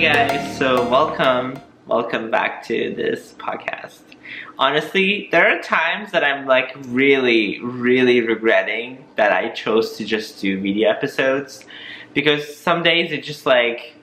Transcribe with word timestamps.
Hey 0.00 0.28
guys, 0.28 0.56
so 0.56 0.88
welcome, 0.88 1.60
welcome 1.86 2.30
back 2.30 2.64
to 2.68 2.94
this 2.94 3.34
podcast. 3.34 4.00
Honestly, 4.58 5.28
there 5.30 5.46
are 5.46 5.60
times 5.60 6.10
that 6.12 6.24
I'm 6.24 6.46
like 6.46 6.74
really, 6.86 7.60
really 7.60 8.22
regretting 8.22 9.04
that 9.16 9.30
I 9.30 9.50
chose 9.50 9.98
to 9.98 10.06
just 10.06 10.40
do 10.40 10.58
video 10.58 10.88
episodes 10.88 11.66
because 12.14 12.56
some 12.56 12.82
days 12.82 13.12
it 13.12 13.22
just 13.22 13.44
like 13.44 13.94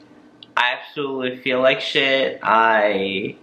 I 0.55 0.75
absolutely 0.77 1.37
feel 1.37 1.61
like 1.61 1.81
shit. 1.81 2.41
I 2.43 3.35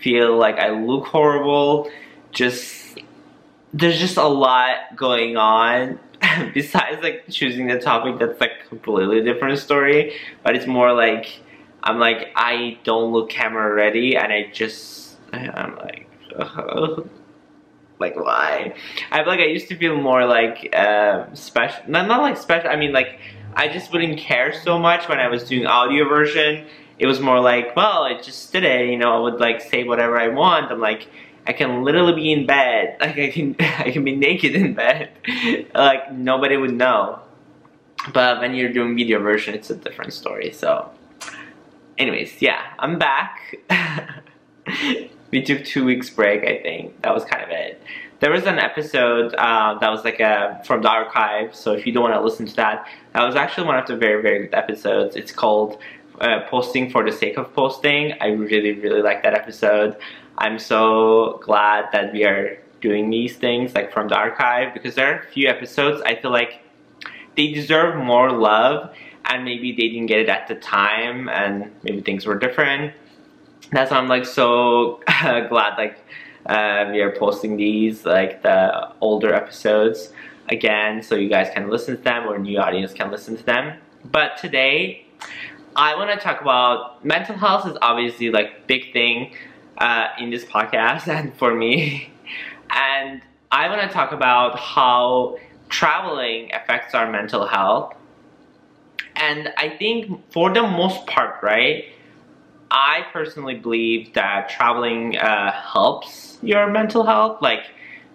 feel 0.00 0.36
like 0.36 0.58
I 0.58 0.70
look 0.70 1.06
horrible. 1.06 1.88
Just 2.32 2.98
there's 3.72 4.00
just 4.00 4.16
a 4.16 4.26
lot 4.26 4.96
going 4.96 5.36
on 5.36 6.00
besides 6.52 7.00
like 7.00 7.26
choosing 7.30 7.68
the 7.68 7.78
topic 7.78 8.18
that's 8.18 8.40
like 8.40 8.68
completely 8.68 9.22
different 9.22 9.56
story 9.60 10.14
but 10.42 10.56
it's 10.56 10.66
more 10.66 10.92
like 10.92 11.40
i'm 11.82 11.98
like 11.98 12.28
i 12.36 12.78
don't 12.84 13.12
look 13.12 13.30
camera 13.30 13.72
ready 13.72 14.16
and 14.16 14.32
i 14.32 14.48
just 14.52 15.16
i'm 15.32 15.76
like 15.76 16.08
like 17.98 18.16
why 18.16 18.74
i 19.10 19.18
feel 19.18 19.26
like 19.26 19.40
i 19.40 19.44
used 19.44 19.68
to 19.68 19.76
feel 19.76 19.96
more 19.96 20.26
like 20.26 20.74
uh, 20.74 21.32
special 21.34 21.82
not, 21.88 22.06
not 22.08 22.20
like 22.20 22.36
special 22.36 22.68
i 22.70 22.76
mean 22.76 22.92
like 22.92 23.18
i 23.54 23.68
just 23.68 23.92
wouldn't 23.92 24.18
care 24.18 24.52
so 24.52 24.78
much 24.78 25.08
when 25.08 25.20
i 25.20 25.28
was 25.28 25.44
doing 25.44 25.66
audio 25.66 26.08
version 26.08 26.64
it 26.98 27.06
was 27.06 27.20
more 27.20 27.40
like 27.40 27.74
well 27.76 28.02
i 28.02 28.18
just 28.20 28.52
did 28.52 28.64
it 28.64 28.88
you 28.88 28.96
know 28.96 29.16
i 29.16 29.20
would 29.20 29.40
like 29.40 29.60
say 29.60 29.84
whatever 29.84 30.18
i 30.18 30.28
want 30.28 30.70
i'm 30.70 30.80
like 30.80 31.08
I 31.46 31.52
can 31.52 31.82
literally 31.82 32.14
be 32.14 32.32
in 32.32 32.46
bed. 32.46 32.96
Like 33.00 33.18
I 33.18 33.30
can 33.30 33.56
I 33.58 33.90
can 33.90 34.04
be 34.04 34.14
naked 34.14 34.54
in 34.54 34.74
bed. 34.74 35.10
like 35.74 36.12
nobody 36.12 36.56
would 36.56 36.72
know. 36.72 37.18
But 38.12 38.40
when 38.40 38.54
you're 38.54 38.72
doing 38.72 38.96
video 38.96 39.20
version, 39.20 39.54
it's 39.54 39.70
a 39.70 39.76
different 39.76 40.12
story. 40.12 40.52
So 40.52 40.90
anyways, 42.02 42.42
yeah, 42.42 42.60
I'm 42.78 42.98
back. 42.98 43.56
we 45.30 45.42
took 45.42 45.64
two 45.64 45.84
weeks 45.84 46.10
break, 46.10 46.44
I 46.44 46.62
think. 46.62 47.00
That 47.02 47.14
was 47.14 47.24
kind 47.24 47.42
of 47.42 47.50
it. 47.50 47.80
There 48.20 48.30
was 48.30 48.44
an 48.44 48.58
episode 48.58 49.34
uh, 49.34 49.78
that 49.80 49.90
was 49.90 50.04
like 50.04 50.20
a 50.20 50.62
from 50.64 50.82
the 50.82 50.88
archive. 50.88 51.54
So 51.54 51.72
if 51.72 51.86
you 51.86 51.92
don't 51.92 52.02
want 52.02 52.14
to 52.14 52.20
listen 52.20 52.46
to 52.46 52.56
that, 52.56 52.86
that 53.14 53.24
was 53.24 53.34
actually 53.34 53.66
one 53.66 53.78
of 53.78 53.86
the 53.86 53.96
very 53.96 54.22
very 54.22 54.46
good 54.46 54.54
episodes. 54.54 55.16
It's 55.16 55.32
called 55.32 55.78
uh, 56.20 56.40
posting 56.48 56.90
for 56.90 57.04
the 57.04 57.10
sake 57.10 57.36
of 57.36 57.52
posting. 57.54 58.12
I 58.20 58.28
really 58.28 58.72
really 58.72 59.02
like 59.02 59.22
that 59.24 59.34
episode. 59.34 59.96
I'm 60.38 60.58
so 60.58 61.40
glad 61.44 61.86
that 61.92 62.12
we 62.12 62.24
are 62.24 62.58
doing 62.80 63.10
these 63.10 63.36
things 63.36 63.74
like 63.74 63.92
from 63.92 64.08
the 64.08 64.16
archive 64.16 64.74
because 64.74 64.94
there 64.94 65.14
are 65.14 65.20
a 65.20 65.26
few 65.26 65.48
episodes 65.48 66.02
I 66.04 66.16
feel 66.16 66.32
like 66.32 66.60
they 67.36 67.52
deserve 67.52 67.96
more 67.96 68.30
love 68.30 68.94
and 69.32 69.44
maybe 69.44 69.72
they 69.72 69.88
didn't 69.88 70.06
get 70.06 70.18
it 70.18 70.28
at 70.28 70.46
the 70.46 70.54
time 70.54 71.28
and 71.30 71.72
maybe 71.82 72.02
things 72.02 72.26
were 72.26 72.38
different. 72.38 72.92
That's 73.70 73.90
why 73.90 73.96
I'm 73.96 74.08
like 74.08 74.26
so 74.26 75.00
glad 75.22 75.78
like 75.78 75.98
uh, 76.44 76.90
we 76.90 77.00
are 77.00 77.16
posting 77.16 77.56
these 77.56 78.04
like 78.04 78.42
the 78.42 78.92
older 79.00 79.32
episodes 79.32 80.12
again 80.50 81.02
so 81.02 81.14
you 81.14 81.30
guys 81.30 81.48
can 81.54 81.70
listen 81.70 81.96
to 81.96 82.02
them 82.02 82.28
or 82.28 82.38
new 82.38 82.58
audience 82.58 82.92
can 82.92 83.10
listen 83.10 83.34
to 83.38 83.42
them. 83.42 83.78
But 84.04 84.36
today 84.36 85.06
I 85.76 85.94
want 85.96 86.10
to 86.10 86.18
talk 86.18 86.42
about 86.42 87.02
mental 87.02 87.34
health 87.34 87.66
is 87.66 87.78
obviously 87.80 88.30
like 88.30 88.66
big 88.66 88.92
thing 88.92 89.34
uh, 89.78 90.08
in 90.18 90.28
this 90.28 90.44
podcast 90.44 91.08
and 91.16 91.34
for 91.38 91.54
me. 91.54 92.12
and 92.68 93.22
I 93.50 93.68
want 93.70 93.80
to 93.80 93.88
talk 93.88 94.12
about 94.12 94.58
how 94.58 95.38
traveling 95.70 96.50
affects 96.52 96.94
our 96.94 97.10
mental 97.10 97.46
health. 97.46 97.94
And 99.16 99.50
I 99.56 99.70
think 99.70 100.32
for 100.32 100.52
the 100.52 100.62
most 100.62 101.06
part, 101.06 101.42
right, 101.42 101.84
I 102.70 103.04
personally 103.12 103.54
believe 103.54 104.14
that 104.14 104.48
traveling 104.48 105.18
uh, 105.18 105.52
helps 105.52 106.38
your 106.42 106.70
mental 106.70 107.04
health. 107.04 107.42
Like, 107.42 107.64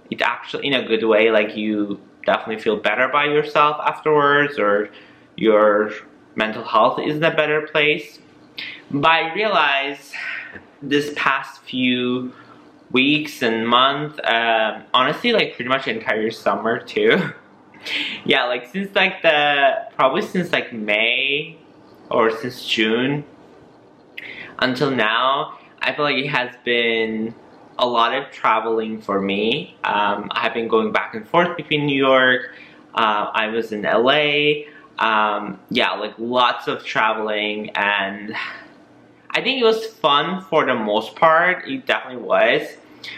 it 0.09 0.21
actually, 0.21 0.67
in 0.67 0.73
a 0.73 0.85
good 0.85 1.03
way, 1.03 1.29
like 1.31 1.55
you 1.55 1.99
definitely 2.25 2.61
feel 2.61 2.77
better 2.77 3.07
by 3.07 3.25
yourself 3.25 3.77
afterwards, 3.85 4.57
or 4.57 4.89
your 5.35 5.91
mental 6.35 6.63
health 6.63 6.99
is 6.99 7.17
in 7.17 7.23
a 7.23 7.35
better 7.35 7.67
place. 7.67 8.19
But 8.89 9.09
I 9.09 9.33
realize 9.33 10.11
this 10.81 11.13
past 11.15 11.61
few 11.63 12.33
weeks 12.91 13.41
and 13.41 13.67
month, 13.67 14.19
um, 14.23 14.83
honestly, 14.93 15.31
like 15.33 15.55
pretty 15.55 15.69
much 15.69 15.87
entire 15.87 16.31
summer 16.31 16.79
too. 16.79 17.33
yeah, 18.25 18.45
like 18.45 18.71
since 18.71 18.93
like 18.95 19.21
the 19.21 19.87
probably 19.95 20.21
since 20.21 20.51
like 20.51 20.73
May 20.73 21.57
or 22.09 22.35
since 22.37 22.65
June 22.65 23.23
until 24.59 24.91
now, 24.91 25.59
I 25.81 25.93
feel 25.93 26.05
like 26.05 26.17
it 26.17 26.27
has 26.27 26.55
been 26.63 27.33
a 27.79 27.87
lot 27.87 28.13
of 28.13 28.31
traveling 28.31 29.01
for 29.01 29.21
me. 29.21 29.77
Um, 29.83 30.29
I 30.31 30.41
have 30.41 30.53
been 30.53 30.67
going 30.67 30.91
back 30.91 31.13
and 31.13 31.27
forth 31.27 31.55
between 31.55 31.85
New 31.85 31.97
York. 31.97 32.55
Uh, 32.95 33.29
I 33.33 33.47
was 33.47 33.71
in 33.71 33.83
LA. 33.83 34.63
Um, 34.99 35.59
yeah, 35.69 35.91
like 35.91 36.15
lots 36.17 36.67
of 36.67 36.83
traveling 36.83 37.69
and 37.71 38.35
I 39.29 39.41
think 39.41 39.61
it 39.61 39.63
was 39.63 39.85
fun 39.85 40.41
for 40.45 40.65
the 40.65 40.73
most 40.73 41.15
part. 41.15 41.67
It 41.69 41.85
definitely 41.85 42.23
was. 42.23 42.67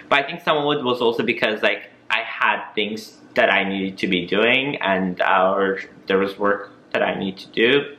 But 0.09 0.19
I 0.19 0.27
think 0.27 0.41
some 0.43 0.57
of 0.57 0.77
it 0.77 0.83
was 0.83 0.99
also 0.99 1.23
because 1.23 1.61
like 1.63 1.91
I 2.09 2.19
had 2.19 2.69
things 2.73 3.18
that 3.39 3.49
I 3.49 3.63
needed 3.63 3.97
to 3.99 4.07
be 4.07 4.25
doing 4.25 4.75
and 4.81 5.21
uh, 5.21 5.75
there 6.07 6.17
was 6.17 6.37
work 6.37 6.71
that 6.91 7.01
I 7.01 7.17
need 7.17 7.37
to 7.37 7.47
do. 7.47 7.95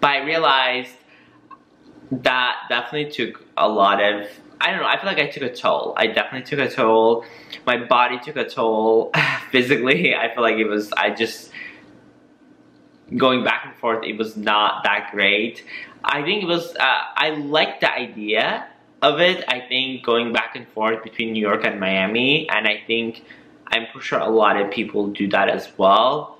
But 0.00 0.10
I 0.10 0.24
realized 0.24 0.96
that 2.10 2.56
definitely 2.68 3.12
took 3.12 3.44
a 3.56 3.68
lot 3.68 4.02
of 4.02 4.26
I 4.60 4.72
don't 4.72 4.80
know, 4.80 4.88
I 4.88 4.96
feel 4.98 5.06
like 5.06 5.20
I 5.20 5.28
took 5.28 5.44
a 5.44 5.54
toll. 5.54 5.94
I 5.96 6.08
definitely 6.08 6.42
took 6.50 6.58
a 6.58 6.68
toll. 6.68 7.24
My 7.66 7.78
body 7.82 8.18
took 8.18 8.36
a 8.36 8.48
toll 8.48 9.12
physically. 9.52 10.14
I 10.14 10.34
feel 10.34 10.42
like 10.42 10.56
it 10.56 10.66
was 10.66 10.92
I 10.92 11.10
just 11.10 11.52
going 13.16 13.44
back 13.44 13.62
and 13.64 13.74
forth 13.76 14.04
it 14.04 14.18
was 14.18 14.36
not 14.36 14.82
that 14.82 15.10
great. 15.12 15.64
I 16.02 16.22
think 16.22 16.42
it 16.42 16.46
was, 16.46 16.74
uh, 16.74 17.02
I 17.14 17.30
like 17.30 17.78
the 17.80 17.92
idea 17.92 18.66
of 19.02 19.20
it. 19.20 19.44
I 19.46 19.60
think 19.60 20.04
going 20.04 20.32
back 20.32 20.56
and 20.56 20.66
forth 20.68 21.04
between 21.04 21.32
New 21.32 21.40
York 21.40 21.64
and 21.64 21.78
Miami, 21.78 22.48
and 22.48 22.66
I 22.66 22.82
think 22.86 23.22
I'm 23.70 23.86
sure 24.00 24.18
a 24.18 24.28
lot 24.28 24.60
of 24.60 24.70
people 24.70 25.08
do 25.08 25.28
that 25.28 25.48
as 25.48 25.68
well. 25.76 26.38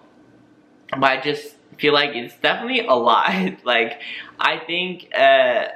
But 0.91 1.05
I 1.05 1.21
just 1.21 1.57
feel 1.79 1.93
like 1.93 2.15
it's 2.15 2.35
definitely 2.37 2.87
a 2.87 2.95
lot. 2.95 3.31
like, 3.65 4.01
I 4.39 4.59
think, 4.59 5.09
uh, 5.15 5.69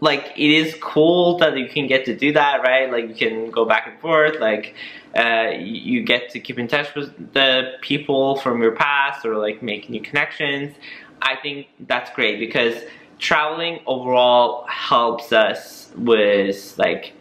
like 0.00 0.32
it 0.36 0.50
is 0.50 0.76
cool 0.80 1.38
that 1.38 1.56
you 1.56 1.68
can 1.68 1.86
get 1.86 2.04
to 2.06 2.16
do 2.16 2.32
that, 2.32 2.62
right? 2.62 2.90
Like 2.90 3.08
you 3.08 3.14
can 3.14 3.52
go 3.52 3.64
back 3.64 3.86
and 3.86 4.00
forth, 4.00 4.40
like 4.40 4.74
uh, 5.16 5.50
you 5.56 6.02
get 6.02 6.30
to 6.30 6.40
keep 6.40 6.58
in 6.58 6.66
touch 6.66 6.92
with 6.96 7.32
the 7.34 7.74
people 7.82 8.36
from 8.36 8.60
your 8.60 8.72
past 8.72 9.24
or 9.24 9.36
like 9.36 9.62
make 9.62 9.88
new 9.88 10.00
connections. 10.00 10.74
I 11.22 11.36
think 11.36 11.68
that's 11.86 12.10
great 12.10 12.40
because 12.40 12.82
traveling 13.20 13.78
overall 13.86 14.66
helps 14.66 15.32
us 15.32 15.92
with 15.96 16.76
like 16.78 17.12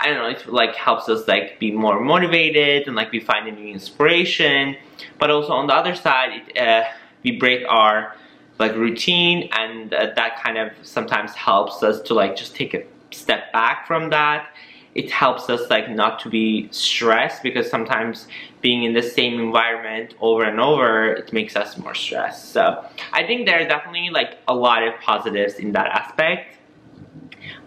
I 0.00 0.06
don't 0.06 0.18
know, 0.18 0.28
it 0.28 0.46
like 0.46 0.74
helps 0.76 1.08
us 1.08 1.26
like 1.26 1.58
be 1.58 1.70
more 1.70 2.00
motivated 2.00 2.86
and 2.86 2.94
like 2.94 3.10
we 3.10 3.20
find 3.20 3.48
a 3.48 3.52
new 3.52 3.72
inspiration. 3.72 4.76
But 5.18 5.30
also 5.30 5.52
on 5.52 5.66
the 5.66 5.74
other 5.74 5.94
side, 5.94 6.42
it, 6.48 6.58
uh, 6.58 6.84
we 7.24 7.32
break 7.32 7.64
our 7.68 8.14
like 8.58 8.74
routine 8.74 9.48
and 9.52 9.92
uh, 9.92 10.10
that 10.16 10.40
kind 10.42 10.58
of 10.58 10.70
sometimes 10.82 11.34
helps 11.34 11.82
us 11.82 12.00
to 12.02 12.14
like 12.14 12.36
just 12.36 12.54
take 12.54 12.74
a 12.74 12.84
step 13.10 13.52
back 13.52 13.86
from 13.86 14.10
that. 14.10 14.48
It 14.94 15.10
helps 15.10 15.48
us 15.50 15.68
like 15.70 15.90
not 15.90 16.18
to 16.20 16.30
be 16.30 16.68
stressed 16.72 17.42
because 17.42 17.70
sometimes 17.70 18.26
being 18.60 18.82
in 18.82 18.94
the 18.94 19.02
same 19.02 19.40
environment 19.40 20.14
over 20.20 20.42
and 20.42 20.60
over 20.60 21.12
it 21.12 21.32
makes 21.32 21.54
us 21.56 21.76
more 21.76 21.94
stressed. 21.94 22.52
So 22.52 22.84
i 23.12 23.24
think 23.24 23.46
there 23.46 23.60
are 23.64 23.68
definitely 23.68 24.10
like 24.10 24.38
a 24.48 24.54
lot 24.54 24.82
of 24.82 24.98
positives 25.00 25.54
in 25.54 25.72
that 25.72 25.86
aspect 25.86 26.57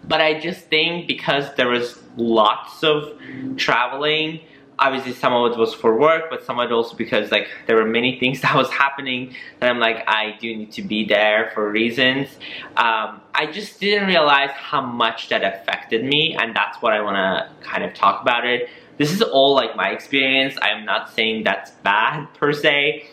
but 0.04 0.20
i 0.20 0.38
just 0.38 0.66
think 0.66 1.06
because 1.06 1.54
there 1.56 1.68
was 1.68 1.98
lots 2.16 2.82
of 2.82 3.12
traveling 3.56 4.40
obviously 4.78 5.12
some 5.12 5.32
of 5.32 5.52
it 5.52 5.58
was 5.58 5.72
for 5.72 5.96
work 5.96 6.24
but 6.28 6.44
some 6.44 6.58
of 6.58 6.70
it 6.70 6.72
also 6.72 6.96
because 6.96 7.30
like 7.30 7.48
there 7.66 7.76
were 7.76 7.86
many 7.86 8.18
things 8.18 8.40
that 8.42 8.54
was 8.54 8.70
happening 8.70 9.34
that 9.60 9.70
I'm 9.70 9.78
like 9.78 10.04
I 10.08 10.36
do 10.40 10.54
need 10.56 10.72
to 10.72 10.82
be 10.82 11.06
there 11.06 11.50
for 11.54 11.70
reasons. 11.70 12.28
Um, 12.76 13.20
I 13.34 13.48
just 13.50 13.80
didn't 13.80 14.08
realize 14.08 14.50
how 14.50 14.80
much 14.80 15.28
that 15.28 15.44
affected 15.44 16.04
me 16.04 16.34
and 16.34 16.54
that's 16.54 16.82
what 16.82 16.92
I 16.92 17.00
want 17.00 17.16
to 17.16 17.64
kind 17.64 17.84
of 17.84 17.94
talk 17.94 18.22
about 18.22 18.44
it. 18.46 18.68
This 18.98 19.12
is 19.12 19.22
all 19.22 19.54
like 19.54 19.76
my 19.76 19.90
experience. 19.90 20.56
I'm 20.60 20.84
not 20.84 21.10
saying 21.14 21.44
that's 21.44 21.70
bad 21.70 22.26
per 22.34 22.52
se 22.52 23.06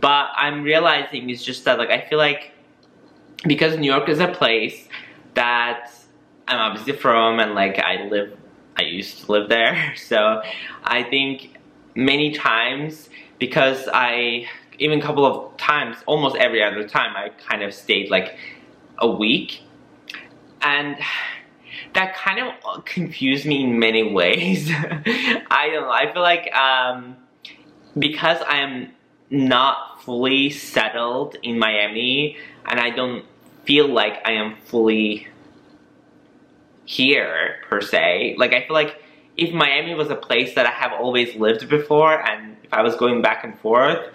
but 0.00 0.28
I'm 0.36 0.62
realizing 0.62 1.30
it's 1.30 1.42
just 1.42 1.64
that 1.64 1.78
like 1.78 1.90
I 1.90 2.02
feel 2.02 2.18
like 2.18 2.52
because 3.46 3.78
New 3.78 3.90
York 3.90 4.08
is 4.08 4.18
a 4.18 4.28
place 4.28 4.88
that 5.34 5.90
I'm 6.48 6.58
obviously 6.58 6.94
from 6.94 7.40
and 7.40 7.54
like 7.54 7.78
I 7.78 8.08
live 8.08 8.36
I 8.78 8.82
used 8.82 9.24
to 9.24 9.32
live 9.32 9.48
there. 9.48 9.94
So 9.96 10.42
I 10.84 11.02
think 11.02 11.56
many 11.94 12.32
times 12.32 13.08
because 13.38 13.88
I, 13.92 14.48
even 14.78 15.00
a 15.00 15.02
couple 15.02 15.24
of 15.24 15.56
times, 15.56 15.96
almost 16.06 16.36
every 16.36 16.62
other 16.62 16.86
time, 16.86 17.16
I 17.16 17.30
kind 17.30 17.62
of 17.62 17.74
stayed 17.74 18.10
like 18.10 18.36
a 18.98 19.08
week. 19.08 19.62
And 20.62 20.96
that 21.94 22.14
kind 22.14 22.40
of 22.40 22.84
confused 22.84 23.46
me 23.46 23.64
in 23.64 23.78
many 23.78 24.12
ways. 24.12 24.70
I 24.70 25.70
don't 25.72 25.82
know. 25.82 25.90
I 25.90 26.12
feel 26.12 26.22
like 26.22 26.54
um, 26.54 27.16
because 27.98 28.38
I 28.46 28.58
am 28.58 28.92
not 29.30 30.02
fully 30.02 30.50
settled 30.50 31.36
in 31.42 31.58
Miami 31.58 32.36
and 32.66 32.78
I 32.78 32.90
don't 32.90 33.24
feel 33.64 33.88
like 33.88 34.20
I 34.24 34.32
am 34.32 34.56
fully 34.64 35.26
here 36.86 37.56
per 37.68 37.80
se. 37.80 38.36
Like 38.38 38.54
I 38.54 38.66
feel 38.66 38.74
like 38.74 39.00
if 39.36 39.52
Miami 39.52 39.94
was 39.94 40.08
a 40.10 40.16
place 40.16 40.54
that 40.54 40.66
I 40.66 40.70
have 40.70 40.92
always 40.92 41.36
lived 41.36 41.68
before 41.68 42.26
and 42.26 42.56
if 42.62 42.72
I 42.72 42.82
was 42.82 42.96
going 42.96 43.20
back 43.20 43.44
and 43.44 43.58
forth 43.58 44.08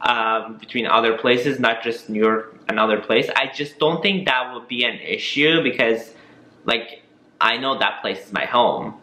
um, 0.00 0.58
between 0.58 0.86
other 0.86 1.16
places, 1.16 1.60
not 1.60 1.82
just 1.82 2.10
New 2.10 2.20
York, 2.20 2.56
another 2.68 3.00
place, 3.00 3.30
I 3.36 3.50
just 3.54 3.78
don't 3.78 4.02
think 4.02 4.26
that 4.26 4.52
would 4.52 4.66
be 4.66 4.84
an 4.84 4.98
issue 4.98 5.62
because 5.62 6.12
like 6.64 7.02
I 7.40 7.56
know 7.58 7.78
that 7.78 8.00
place 8.00 8.26
is 8.26 8.32
my 8.32 8.46
home. 8.46 8.94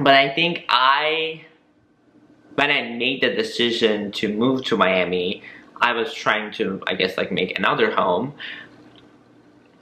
But 0.00 0.14
I 0.14 0.32
think 0.32 0.64
I, 0.68 1.44
when 2.54 2.70
I 2.70 2.82
made 2.96 3.22
the 3.22 3.30
decision 3.30 4.12
to 4.12 4.32
move 4.32 4.64
to 4.66 4.76
Miami, 4.76 5.42
I 5.80 5.92
was 5.92 6.12
trying 6.14 6.52
to, 6.52 6.82
I 6.86 6.94
guess, 6.94 7.16
like 7.16 7.32
make 7.32 7.58
another 7.58 7.94
home. 7.94 8.34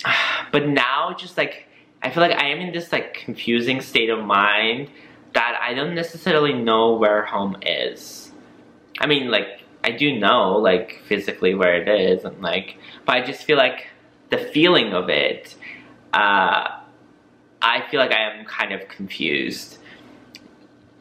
But 0.52 0.68
now, 0.68 1.12
just 1.18 1.36
like, 1.36 1.65
I 2.02 2.10
feel 2.10 2.22
like 2.22 2.36
I 2.36 2.48
am 2.48 2.58
in 2.60 2.72
this 2.72 2.92
like 2.92 3.14
confusing 3.14 3.80
state 3.80 4.10
of 4.10 4.24
mind 4.24 4.90
that 5.34 5.58
I 5.60 5.74
don't 5.74 5.94
necessarily 5.94 6.52
know 6.52 6.94
where 6.94 7.24
home 7.24 7.56
is. 7.62 8.32
I 8.98 9.06
mean, 9.06 9.30
like, 9.30 9.60
I 9.84 9.90
do 9.90 10.18
know, 10.18 10.56
like, 10.56 11.02
physically 11.06 11.54
where 11.54 11.80
it 11.80 11.88
is, 11.88 12.24
and 12.24 12.40
like, 12.40 12.78
but 13.04 13.16
I 13.16 13.20
just 13.22 13.44
feel 13.44 13.58
like 13.58 13.88
the 14.30 14.38
feeling 14.38 14.94
of 14.94 15.10
it, 15.10 15.54
uh, 16.12 16.80
I 17.62 17.84
feel 17.90 18.00
like 18.00 18.12
I 18.12 18.30
am 18.30 18.44
kind 18.46 18.72
of 18.72 18.88
confused. 18.88 19.78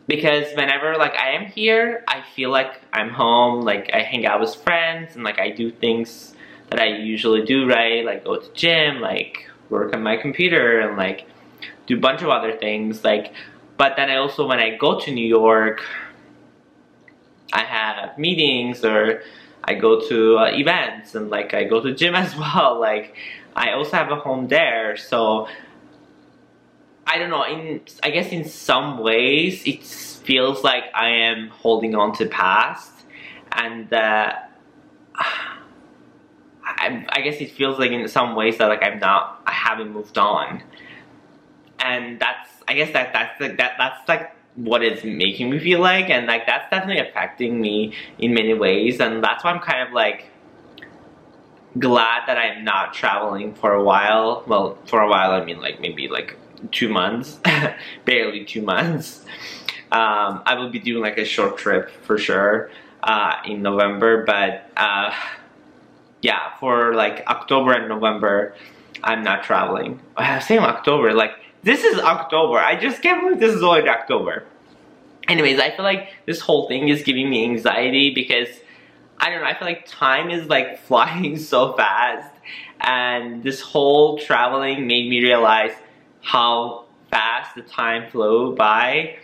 Because 0.08 0.54
whenever 0.56 0.98
like 0.98 1.16
I 1.16 1.32
am 1.32 1.48
here, 1.48 2.04
I 2.08 2.24
feel 2.36 2.52
like 2.52 2.82
I'm 2.94 3.10
home, 3.10 3.62
like 3.62 3.90
I 3.94 4.02
hang 4.02 4.26
out 4.26 4.40
with 4.40 4.54
friends 4.56 5.16
and 5.16 5.24
like 5.24 5.40
I 5.40 5.50
do 5.50 5.72
things 5.72 6.36
that 6.70 6.80
I 6.80 6.88
usually 6.88 7.44
do, 7.44 7.68
right? 7.68 8.06
Like 8.06 8.24
go 8.24 8.36
to 8.38 8.54
gym, 8.54 9.00
like 9.00 9.50
work 9.70 9.94
on 9.94 10.04
my 10.04 10.18
computer 10.18 10.80
and 10.80 10.98
like 10.98 11.28
do 11.88 11.98
a 11.98 12.00
bunch 12.00 12.22
of 12.22 12.30
other 12.30 12.56
things. 12.58 13.04
Like 13.04 13.34
but 13.78 13.96
then 13.98 14.10
I 14.10 14.18
also 14.18 14.48
when 14.48 14.60
I 14.60 14.78
go 14.78 15.00
to 15.00 15.12
New 15.12 15.26
York, 15.26 15.84
I 17.52 17.64
have 17.64 18.18
meetings 18.18 18.86
or 18.86 19.22
I 19.64 19.74
go 19.74 20.08
to 20.08 20.38
uh, 20.38 20.46
events 20.52 21.16
and 21.16 21.30
like 21.30 21.54
I 21.54 21.64
go 21.66 21.82
to 21.82 21.94
gym 21.94 22.16
as 22.26 22.36
well. 22.36 22.80
Like 22.80 23.16
I 23.56 23.72
also 23.74 23.92
have 23.92 24.12
a 24.12 24.16
home 24.16 24.48
there, 24.48 24.98
so 24.98 25.48
I 27.08 27.18
don't 27.18 27.30
know, 27.30 27.44
in 27.44 27.82
I 28.04 28.10
guess 28.12 28.32
in 28.32 28.46
some 28.46 29.00
ways 29.00 29.66
it 29.66 29.84
feels 29.84 30.64
like 30.64 30.86
I 30.94 31.10
am 31.10 31.50
holding 31.50 31.96
on 31.96 32.14
to 32.14 32.26
past 32.26 32.92
and 33.52 33.92
uh, 33.94 34.34
I, 36.68 37.06
I 37.10 37.22
guess 37.22 37.40
it 37.40 37.52
feels 37.52 37.80
like 37.80 37.92
in 37.92 38.08
some 38.08 38.36
ways 38.36 38.58
that 38.58 38.68
like 38.68 38.84
I'm 38.84 39.00
not 39.00 39.44
haven't 39.66 39.92
moved 39.92 40.18
on 40.18 40.64
and 41.80 42.20
that's 42.20 42.50
I 42.68 42.74
guess 42.74 42.92
that 42.94 43.14
that's 43.14 43.40
like 43.40 43.58
that 43.58 43.74
that's 43.78 44.08
like 44.08 44.32
what 44.56 44.82
it's 44.82 45.04
making 45.04 45.50
me 45.50 45.60
feel 45.60 45.82
like 45.82 46.10
and 46.10 46.28
like 46.28 46.46
that's 46.46 46.70
definitely 46.72 47.02
affecting 47.08 47.60
me 47.60 47.94
in 48.20 48.34
many 48.34 48.54
ways 48.54 49.00
and 49.00 49.24
that's 49.24 49.44
why 49.44 49.52
I'm 49.52 49.60
kind 49.60 49.88
of 49.88 49.94
like 49.94 50.30
glad 51.78 52.22
that 52.28 52.38
I'm 52.38 52.64
not 52.64 52.94
traveling 52.94 53.54
for 53.54 53.74
a 53.74 53.84
while 53.84 54.44
well 54.48 54.78
for 54.86 55.02
a 55.02 55.10
while 55.10 55.32
I 55.32 55.44
mean 55.44 55.60
like 55.60 55.82
maybe 55.82 56.08
like 56.08 56.38
two 56.72 56.90
months, 56.90 57.40
barely 58.06 58.46
two 58.46 58.62
months. 58.62 59.24
Um, 59.92 60.42
I 60.46 60.56
will 60.56 60.70
be 60.70 60.80
doing 60.80 61.02
like 61.02 61.18
a 61.18 61.26
short 61.26 61.58
trip 61.58 61.90
for 62.04 62.18
sure 62.18 62.70
uh, 63.04 63.36
in 63.46 63.62
November, 63.62 64.26
but 64.26 64.70
uh, 64.76 65.14
yeah, 66.22 66.58
for 66.60 66.94
like 66.94 67.24
October 67.28 67.74
and 67.74 67.88
November, 67.88 68.56
I'm 69.04 69.24
not 69.24 69.44
traveling. 69.44 70.02
I 70.16 70.40
Same 70.40 70.64
October, 70.64 71.14
like 71.14 71.32
this 71.64 71.84
is 71.84 72.00
October. 72.00 72.60
I 72.60 72.80
just 72.80 73.02
can't 73.02 73.22
believe 73.22 73.40
this 73.40 73.54
is 73.54 73.64
already 73.64 73.90
October. 73.90 74.46
Anyways, 75.28 75.60
I 75.60 75.72
feel 75.72 75.84
like 75.84 76.10
this 76.26 76.40
whole 76.40 76.68
thing 76.68 76.90
is 76.90 77.04
giving 77.04 77.30
me 77.30 77.44
anxiety 77.46 78.14
because 78.14 78.48
I 79.18 79.30
don't 79.30 79.42
know, 79.42 79.48
I 79.48 79.58
feel 79.58 79.68
like 79.68 79.86
time 79.88 80.30
is 80.30 80.48
like 80.48 80.80
flying 80.88 81.38
so 81.38 81.74
fast 81.74 82.32
and 82.82 83.44
this 83.44 83.62
whole 83.62 84.20
traveling 84.20 84.88
made 84.88 85.10
me 85.10 85.22
realize 85.22 85.72
how 86.22 86.86
fast 87.10 87.56
the 87.56 87.62
time 87.62 88.10
flew 88.12 88.56
by 88.56 89.18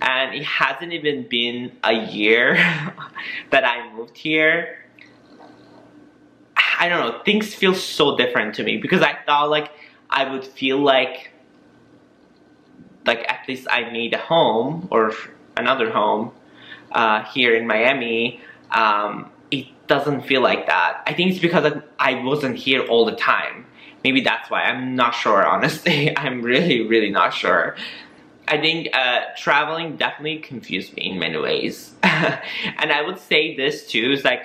and 0.00 0.34
it 0.34 0.44
hasn't 0.44 0.92
even 0.92 1.26
been 1.28 1.72
a 1.84 1.92
year 1.92 2.54
that 3.50 3.64
I 3.64 3.92
moved 3.94 4.16
here. 4.16 4.85
I 6.86 6.88
don't 6.88 7.00
know, 7.00 7.20
things 7.24 7.52
feel 7.52 7.74
so 7.74 8.16
different 8.16 8.54
to 8.54 8.62
me 8.62 8.76
because 8.76 9.02
I 9.02 9.18
thought 9.26 9.50
like 9.50 9.72
I 10.08 10.30
would 10.30 10.44
feel 10.44 10.78
like 10.78 11.32
like 13.04 13.28
at 13.28 13.40
least 13.48 13.66
I 13.68 13.90
made 13.90 14.14
a 14.14 14.18
home 14.18 14.86
or 14.92 15.12
another 15.56 15.90
home 15.90 16.30
uh, 16.92 17.24
here 17.24 17.56
in 17.56 17.66
Miami. 17.66 18.40
Um, 18.70 19.32
it 19.50 19.66
doesn't 19.88 20.22
feel 20.22 20.42
like 20.42 20.66
that. 20.68 21.02
I 21.08 21.12
think 21.12 21.32
it's 21.32 21.40
because 21.40 21.72
I 21.98 22.22
wasn't 22.22 22.54
here 22.56 22.86
all 22.86 23.04
the 23.04 23.16
time. 23.16 23.66
Maybe 24.04 24.20
that's 24.20 24.48
why. 24.48 24.62
I'm 24.62 24.94
not 24.94 25.12
sure, 25.12 25.44
honestly. 25.44 26.16
I'm 26.16 26.40
really, 26.40 26.86
really 26.86 27.10
not 27.10 27.34
sure. 27.34 27.74
I 28.46 28.58
think 28.58 28.94
uh, 28.94 29.22
traveling 29.36 29.96
definitely 29.96 30.38
confused 30.38 30.94
me 30.94 31.10
in 31.10 31.18
many 31.18 31.38
ways. 31.38 31.94
and 32.04 32.92
I 32.92 33.02
would 33.02 33.18
say 33.18 33.56
this 33.56 33.88
too, 33.88 34.12
is 34.12 34.22
like, 34.24 34.42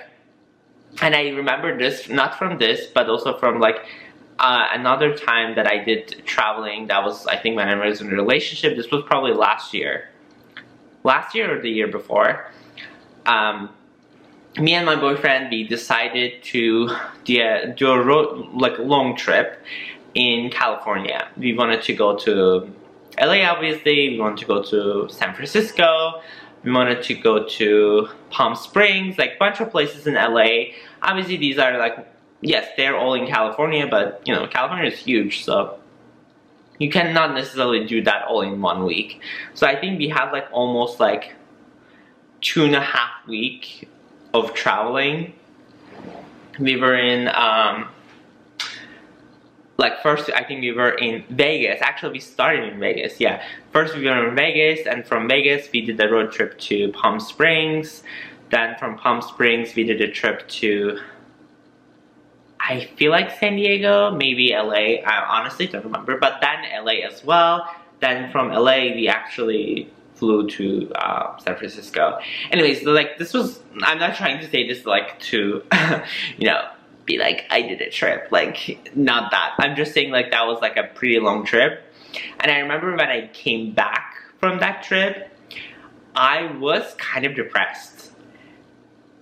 and 1.00 1.14
I 1.14 1.30
remember 1.30 1.76
this, 1.76 2.08
not 2.08 2.38
from 2.38 2.58
this, 2.58 2.86
but 2.86 3.08
also 3.08 3.38
from 3.38 3.60
like 3.60 3.86
uh, 4.38 4.66
another 4.72 5.14
time 5.16 5.54
that 5.54 5.66
I 5.66 5.82
did 5.82 6.22
traveling 6.24 6.88
that 6.88 7.02
was, 7.02 7.26
I 7.26 7.36
think 7.36 7.56
when 7.56 7.68
I 7.68 7.86
was 7.86 8.00
in 8.00 8.12
a 8.12 8.14
relationship, 8.14 8.76
this 8.76 8.90
was 8.90 9.02
probably 9.04 9.32
last 9.32 9.72
year. 9.72 10.08
Last 11.04 11.34
year 11.34 11.56
or 11.56 11.60
the 11.60 11.70
year 11.70 11.88
before. 11.88 12.50
Um, 13.26 13.70
me 14.58 14.74
and 14.74 14.84
my 14.84 14.96
boyfriend 14.96 15.50
we 15.50 15.66
decided 15.66 16.42
to 16.42 16.90
do 17.24 17.40
a, 17.40 17.72
do 17.74 17.90
a 17.90 18.04
road 18.04 18.48
like 18.52 18.78
long 18.78 19.16
trip 19.16 19.62
in 20.14 20.50
California. 20.50 21.28
We 21.36 21.54
wanted 21.54 21.82
to 21.82 21.94
go 21.94 22.16
to 22.18 22.70
LA 23.20 23.44
obviously, 23.44 24.10
we 24.10 24.18
wanted 24.18 24.38
to 24.38 24.46
go 24.46 24.62
to 24.62 25.08
San 25.10 25.34
Francisco, 25.34 26.20
we 26.64 26.72
wanted 26.72 27.02
to 27.04 27.14
go 27.14 27.46
to 27.46 28.08
Palm 28.30 28.54
Springs, 28.54 29.18
like 29.18 29.38
bunch 29.38 29.60
of 29.60 29.70
places 29.70 30.06
in 30.06 30.14
LA. 30.14 30.74
Obviously 31.02 31.36
these 31.36 31.58
are 31.58 31.78
like 31.78 32.06
yes, 32.42 32.68
they're 32.76 32.96
all 32.96 33.14
in 33.14 33.26
California, 33.26 33.86
but 33.86 34.20
you 34.26 34.34
know, 34.34 34.46
California 34.46 34.90
is 34.90 34.98
huge, 34.98 35.44
so 35.44 35.78
you 36.78 36.90
cannot 36.90 37.34
necessarily 37.34 37.86
do 37.86 38.02
that 38.02 38.26
all 38.26 38.42
in 38.42 38.60
one 38.60 38.84
week. 38.84 39.20
So 39.54 39.66
I 39.66 39.80
think 39.80 39.98
we 39.98 40.08
had 40.08 40.30
like 40.32 40.48
almost 40.52 41.00
like 41.00 41.34
two 42.40 42.64
and 42.64 42.74
a 42.74 42.80
half 42.80 43.26
week 43.26 43.88
of 44.34 44.52
traveling. 44.52 45.32
We 46.58 46.76
were 46.76 46.96
in, 46.96 47.28
um, 47.28 47.88
like 49.82 50.00
first 50.02 50.30
I 50.32 50.42
think 50.44 50.62
we 50.62 50.72
were 50.72 50.92
in 50.92 51.24
Vegas. 51.28 51.78
Actually, 51.82 52.12
we 52.12 52.20
started 52.20 52.72
in 52.72 52.80
Vegas, 52.80 53.20
yeah. 53.20 53.42
First 53.72 53.94
we 53.94 54.04
were 54.08 54.28
in 54.28 54.34
Vegas, 54.34 54.86
and 54.86 55.04
from 55.06 55.28
Vegas 55.28 55.68
we 55.72 55.84
did 55.84 55.98
the 55.98 56.08
road 56.08 56.32
trip 56.32 56.58
to 56.70 56.90
Palm 56.92 57.20
Springs. 57.20 58.02
Then 58.50 58.76
from 58.78 58.96
Palm 58.96 59.20
Springs 59.20 59.74
we 59.74 59.84
did 59.84 60.00
a 60.00 60.10
trip 60.10 60.48
to, 60.60 61.00
I 62.60 62.86
feel 62.96 63.10
like 63.10 63.38
San 63.40 63.56
Diego, 63.56 64.12
maybe 64.12 64.52
LA. 64.52 65.02
I 65.12 65.16
honestly 65.28 65.66
don't 65.66 65.84
remember, 65.84 66.16
but 66.16 66.40
then 66.40 66.58
LA 66.84 66.96
as 67.10 67.24
well. 67.24 67.68
Then 68.00 68.30
from 68.30 68.50
LA 68.50 68.94
we 68.94 69.08
actually 69.08 69.90
flew 70.14 70.48
to 70.48 70.92
uh, 70.94 71.36
San 71.38 71.56
Francisco. 71.56 72.20
Anyways, 72.52 72.84
like 72.84 73.18
this 73.18 73.34
was, 73.34 73.60
I'm 73.82 73.98
not 73.98 74.14
trying 74.14 74.38
to 74.38 74.48
say 74.48 74.68
this 74.68 74.86
like 74.86 75.18
to, 75.30 75.64
you 76.38 76.46
know, 76.46 76.62
be 77.04 77.18
like, 77.18 77.44
I 77.50 77.62
did 77.62 77.80
a 77.80 77.90
trip. 77.90 78.28
Like, 78.30 78.94
not 78.96 79.30
that. 79.30 79.54
I'm 79.58 79.76
just 79.76 79.92
saying 79.92 80.10
like 80.10 80.30
that 80.30 80.46
was 80.46 80.60
like 80.60 80.76
a 80.76 80.84
pretty 80.94 81.18
long 81.18 81.44
trip. 81.44 81.84
And 82.40 82.50
I 82.50 82.58
remember 82.58 82.90
when 82.90 83.08
I 83.08 83.28
came 83.28 83.72
back 83.72 84.16
from 84.38 84.58
that 84.60 84.82
trip, 84.82 85.36
I 86.14 86.56
was 86.58 86.94
kind 86.98 87.24
of 87.24 87.34
depressed. 87.34 88.12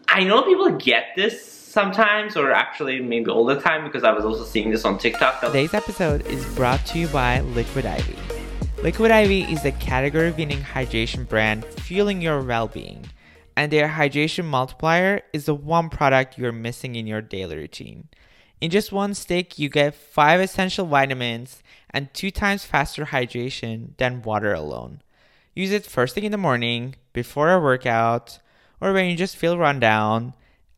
I 0.08 0.24
know 0.24 0.42
people 0.42 0.70
get 0.72 1.06
this 1.14 1.50
sometimes 1.70 2.36
or 2.36 2.50
actually 2.50 3.00
maybe 3.00 3.30
all 3.30 3.44
the 3.44 3.60
time 3.60 3.84
because 3.84 4.02
I 4.02 4.10
was 4.12 4.24
also 4.24 4.44
seeing 4.44 4.70
this 4.70 4.84
on 4.84 4.98
TikTok. 4.98 5.40
Today's 5.40 5.72
episode 5.72 6.26
is 6.26 6.44
brought 6.56 6.84
to 6.86 6.98
you 6.98 7.06
by 7.08 7.40
Liquid 7.40 7.84
IV. 7.84 8.82
Liquid 8.82 9.10
IV 9.12 9.50
is 9.50 9.62
the 9.62 9.72
category 9.72 10.32
winning 10.32 10.60
hydration 10.60 11.28
brand 11.28 11.64
fueling 11.64 12.20
your 12.20 12.42
well 12.42 12.66
being, 12.66 13.04
and 13.60 13.70
their 13.70 13.88
hydration 13.88 14.46
multiplier 14.46 15.20
is 15.34 15.44
the 15.44 15.54
one 15.54 15.90
product 15.90 16.38
you're 16.38 16.50
missing 16.50 16.94
in 16.94 17.06
your 17.06 17.20
daily 17.20 17.56
routine. 17.56 18.08
In 18.58 18.70
just 18.70 18.90
one 18.90 19.12
stick, 19.12 19.58
you 19.58 19.68
get 19.68 19.94
5 19.94 20.40
essential 20.40 20.86
vitamins 20.86 21.62
and 21.90 22.08
2 22.14 22.30
times 22.30 22.64
faster 22.64 23.04
hydration 23.04 23.94
than 23.98 24.22
water 24.22 24.54
alone. 24.54 25.02
Use 25.54 25.72
it 25.72 25.84
first 25.84 26.14
thing 26.14 26.24
in 26.24 26.32
the 26.32 26.38
morning, 26.38 26.94
before 27.12 27.52
a 27.52 27.60
workout, 27.60 28.38
or 28.80 28.94
when 28.94 29.10
you 29.10 29.14
just 29.14 29.36
feel 29.36 29.58
run 29.58 29.78
down, 29.78 30.32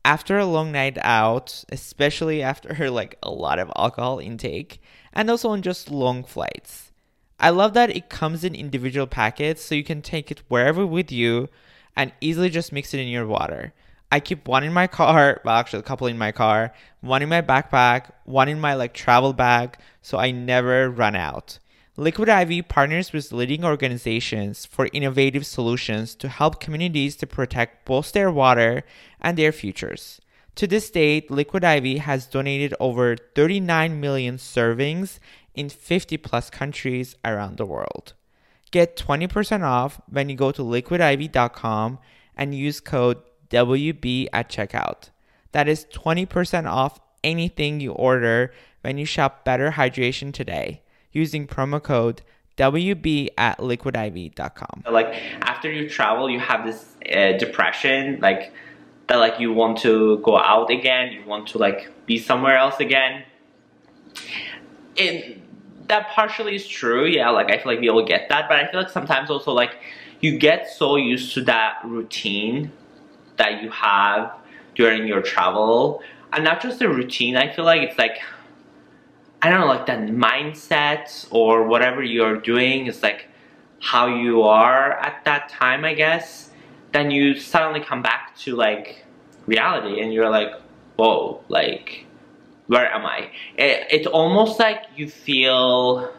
after 0.04 0.36
a 0.36 0.44
long 0.44 0.72
night 0.72 0.98
out, 1.02 1.62
especially 1.70 2.42
after 2.42 2.90
like 2.90 3.16
a 3.22 3.30
lot 3.30 3.60
of 3.60 3.70
alcohol 3.76 4.18
intake, 4.18 4.82
and 5.12 5.30
also 5.30 5.50
on 5.50 5.62
just 5.62 5.88
long 5.88 6.24
flights. 6.24 6.90
I 7.38 7.50
love 7.50 7.74
that 7.74 7.90
it 7.90 8.10
comes 8.10 8.42
in 8.42 8.56
individual 8.56 9.06
packets 9.06 9.62
so 9.62 9.76
you 9.76 9.84
can 9.84 10.02
take 10.02 10.32
it 10.32 10.42
wherever 10.48 10.84
with 10.84 11.12
you 11.12 11.48
and 11.96 12.12
easily 12.20 12.50
just 12.50 12.72
mix 12.72 12.94
it 12.94 13.00
in 13.00 13.08
your 13.08 13.26
water. 13.26 13.72
I 14.10 14.20
keep 14.20 14.46
one 14.46 14.64
in 14.64 14.72
my 14.72 14.86
car, 14.86 15.40
well 15.44 15.56
actually 15.56 15.80
a 15.80 15.84
couple 15.84 16.06
in 16.06 16.18
my 16.18 16.32
car, 16.32 16.74
one 17.00 17.22
in 17.22 17.28
my 17.28 17.40
backpack, 17.40 18.10
one 18.24 18.48
in 18.48 18.60
my 18.60 18.74
like 18.74 18.92
travel 18.92 19.32
bag 19.32 19.78
so 20.02 20.18
I 20.18 20.30
never 20.30 20.90
run 20.90 21.16
out. 21.16 21.58
Liquid 21.96 22.28
IV 22.28 22.68
partners 22.68 23.12
with 23.12 23.32
leading 23.32 23.64
organizations 23.64 24.64
for 24.64 24.88
innovative 24.92 25.46
solutions 25.46 26.14
to 26.16 26.28
help 26.28 26.60
communities 26.60 27.16
to 27.16 27.26
protect 27.26 27.84
both 27.84 28.12
their 28.12 28.30
water 28.30 28.82
and 29.20 29.36
their 29.36 29.52
futures. 29.52 30.20
To 30.56 30.66
this 30.66 30.90
date, 30.90 31.30
Liquid 31.30 31.64
IV 31.64 31.98
has 32.00 32.26
donated 32.26 32.74
over 32.80 33.16
39 33.34 34.00
million 34.00 34.36
servings 34.36 35.18
in 35.54 35.68
50 35.68 36.16
plus 36.18 36.50
countries 36.50 37.16
around 37.24 37.56
the 37.56 37.66
world. 37.66 38.14
Get 38.72 38.96
20% 38.96 39.62
off 39.62 40.00
when 40.10 40.28
you 40.28 40.34
go 40.34 40.50
to 40.50 40.62
liquidiv.com 40.62 41.98
and 42.36 42.54
use 42.54 42.80
code 42.80 43.18
WB 43.50 44.28
at 44.32 44.48
checkout. 44.48 45.10
That 45.52 45.68
is 45.68 45.86
20% 45.92 46.66
off 46.66 46.98
anything 47.22 47.80
you 47.80 47.92
order 47.92 48.52
when 48.80 48.96
you 48.98 49.04
shop 49.04 49.44
Better 49.44 49.72
Hydration 49.72 50.32
today 50.32 50.82
using 51.12 51.46
promo 51.46 51.82
code 51.82 52.22
WB 52.56 53.28
at 53.36 53.58
liquidiv.com. 53.58 54.84
Like 54.90 55.14
after 55.42 55.70
you 55.70 55.88
travel, 55.88 56.30
you 56.30 56.40
have 56.40 56.64
this 56.64 56.96
uh, 57.14 57.32
depression, 57.32 58.20
like 58.20 58.54
that, 59.08 59.16
like 59.16 59.38
you 59.38 59.52
want 59.52 59.78
to 59.78 60.18
go 60.20 60.38
out 60.38 60.70
again, 60.70 61.12
you 61.12 61.24
want 61.26 61.46
to 61.48 61.58
like 61.58 61.90
be 62.06 62.18
somewhere 62.18 62.56
else 62.56 62.80
again. 62.80 63.24
It 64.96 65.41
that 65.92 66.08
partially 66.08 66.54
is 66.56 66.66
true, 66.66 67.04
yeah. 67.04 67.28
Like 67.28 67.50
I 67.50 67.58
feel 67.58 67.70
like 67.72 67.80
we 67.80 67.90
all 67.90 68.04
get 68.04 68.28
that, 68.30 68.48
but 68.48 68.58
I 68.58 68.70
feel 68.70 68.80
like 68.80 68.90
sometimes 68.90 69.30
also 69.30 69.52
like 69.52 69.76
you 70.20 70.38
get 70.38 70.68
so 70.68 70.96
used 70.96 71.34
to 71.34 71.42
that 71.42 71.80
routine 71.84 72.72
that 73.36 73.62
you 73.62 73.70
have 73.70 74.32
during 74.74 75.06
your 75.06 75.20
travel, 75.20 76.02
and 76.32 76.42
not 76.44 76.62
just 76.62 76.78
the 76.78 76.88
routine. 76.88 77.36
I 77.36 77.52
feel 77.54 77.66
like 77.66 77.82
it's 77.82 77.98
like 77.98 78.18
I 79.42 79.50
don't 79.50 79.60
know, 79.60 79.66
like 79.66 79.86
that 79.86 80.00
mindset 80.08 81.26
or 81.30 81.64
whatever 81.64 82.02
you're 82.02 82.36
doing 82.36 82.86
is 82.86 83.02
like 83.02 83.26
how 83.80 84.06
you 84.06 84.42
are 84.42 84.92
at 84.92 85.24
that 85.24 85.50
time, 85.50 85.84
I 85.84 85.94
guess. 85.94 86.50
Then 86.92 87.10
you 87.10 87.34
suddenly 87.34 87.80
come 87.80 88.02
back 88.02 88.36
to 88.44 88.54
like 88.54 89.04
reality 89.46 90.00
and 90.00 90.12
you're 90.14 90.30
like, 90.30 90.52
whoa, 90.96 91.42
like, 91.48 92.06
where 92.66 92.92
am 92.92 93.04
I? 93.04 93.30
It, 93.56 93.86
it's 93.90 94.06
almost 94.06 94.58
like 94.58 94.84
you 94.96 95.08
feel. 95.08 96.12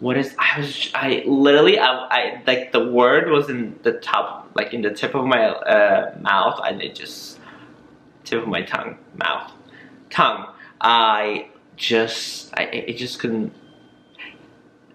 What 0.00 0.16
is 0.18 0.34
I 0.38 0.58
was 0.58 0.90
I 0.94 1.22
literally 1.26 1.78
I, 1.78 1.86
I 1.88 2.42
like 2.46 2.72
the 2.72 2.88
word 2.88 3.30
was 3.30 3.48
in 3.48 3.78
the 3.82 3.92
top 3.92 4.50
like 4.56 4.74
in 4.74 4.82
the 4.82 4.90
tip 4.90 5.14
of 5.14 5.24
my 5.24 5.46
uh, 5.46 6.16
mouth 6.20 6.60
and 6.64 6.82
it 6.82 6.96
just 6.96 7.38
tip 8.24 8.42
of 8.42 8.48
my 8.48 8.62
tongue 8.62 8.98
mouth 9.14 9.52
tongue 10.10 10.52
I 10.82 11.46
just, 11.76 12.52
I, 12.58 12.64
it 12.64 12.96
just 12.96 13.20
couldn't, 13.20 13.54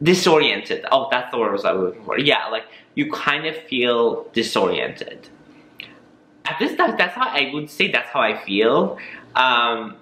disoriented. 0.04 0.86
Oh, 0.92 1.08
that's 1.10 1.32
the 1.32 1.40
word 1.40 1.50
I 1.50 1.54
was 1.54 1.64
looking 1.64 2.04
for. 2.04 2.20
Yeah, 2.20 2.48
like 2.48 2.66
you 2.94 3.12
kind 3.12 3.46
of 3.46 3.56
feel 3.64 4.30
disoriented. 4.34 5.30
At 6.50 6.58
this, 6.60 6.78
that, 6.78 6.98
that's 6.98 7.16
how 7.16 7.28
I 7.28 7.52
would 7.54 7.70
say 7.70 7.92
that's 7.92 8.10
how 8.10 8.22
I 8.22 8.38
feel. 8.44 8.98
Um, 9.36 9.98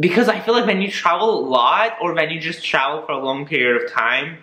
because 0.00 0.28
I 0.28 0.40
feel 0.40 0.54
like 0.54 0.66
when 0.66 0.80
you 0.80 0.90
travel 0.90 1.38
a 1.38 1.44
lot 1.46 1.96
or 2.00 2.14
when 2.14 2.30
you 2.30 2.40
just 2.40 2.64
travel 2.64 3.02
for 3.06 3.12
a 3.12 3.18
long 3.18 3.46
period 3.46 3.82
of 3.82 3.90
time, 3.90 4.38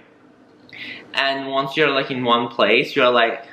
and 1.14 1.48
once 1.48 1.76
you're 1.76 1.90
like 1.90 2.12
in 2.12 2.24
one 2.24 2.48
place, 2.48 2.96
you're 2.96 3.10
like, 3.10 3.46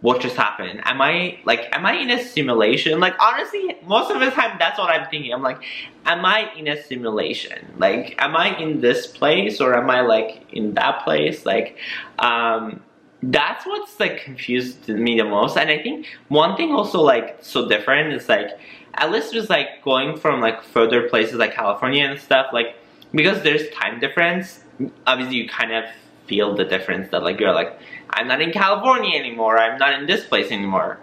what 0.00 0.20
just 0.20 0.36
happened? 0.36 0.80
Am 0.84 1.00
I 1.00 1.38
like 1.44 1.68
am 1.72 1.84
I 1.84 1.94
in 1.94 2.10
a 2.10 2.22
simulation? 2.22 3.00
Like 3.00 3.14
honestly, 3.20 3.76
most 3.84 4.10
of 4.10 4.20
the 4.20 4.30
time 4.30 4.56
that's 4.58 4.78
what 4.78 4.90
I'm 4.90 5.08
thinking. 5.10 5.32
I'm 5.32 5.42
like, 5.42 5.62
am 6.06 6.24
I 6.24 6.50
in 6.56 6.68
a 6.68 6.80
simulation? 6.82 7.74
Like, 7.78 8.14
am 8.18 8.36
I 8.36 8.56
in 8.58 8.80
this 8.80 9.06
place 9.06 9.60
or 9.60 9.76
am 9.76 9.90
I 9.90 10.02
like 10.02 10.46
in 10.52 10.74
that 10.74 11.04
place? 11.04 11.44
Like, 11.44 11.76
um, 12.20 12.80
that's 13.22 13.66
what's 13.66 13.98
like 13.98 14.22
confused 14.22 14.88
me 14.88 15.16
the 15.16 15.24
most. 15.24 15.56
And 15.56 15.70
I 15.70 15.82
think 15.82 16.06
one 16.28 16.56
thing 16.56 16.72
also 16.72 17.00
like 17.00 17.38
so 17.40 17.68
different 17.68 18.12
is 18.12 18.28
like 18.28 18.58
at 18.94 19.10
least 19.10 19.32
just 19.32 19.50
like 19.50 19.82
going 19.82 20.16
from 20.16 20.40
like 20.40 20.62
further 20.62 21.08
places 21.08 21.34
like 21.34 21.54
California 21.54 22.04
and 22.04 22.20
stuff, 22.20 22.46
like 22.52 22.76
because 23.12 23.42
there's 23.42 23.68
time 23.70 23.98
difference, 24.00 24.62
obviously 25.06 25.36
you 25.36 25.48
kind 25.48 25.72
of 25.72 25.84
feel 26.26 26.54
the 26.54 26.64
difference 26.64 27.10
that 27.10 27.22
like 27.22 27.40
you're 27.40 27.54
like 27.54 27.78
I'm 28.10 28.28
not 28.28 28.40
in 28.40 28.52
California 28.52 29.18
anymore 29.18 29.58
I'm 29.58 29.78
not 29.78 29.98
in 29.98 30.06
this 30.06 30.26
place 30.26 30.52
anymore 30.52 30.98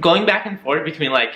going 0.00 0.24
back 0.24 0.46
and 0.46 0.60
forth 0.60 0.84
between 0.84 1.10
like 1.10 1.34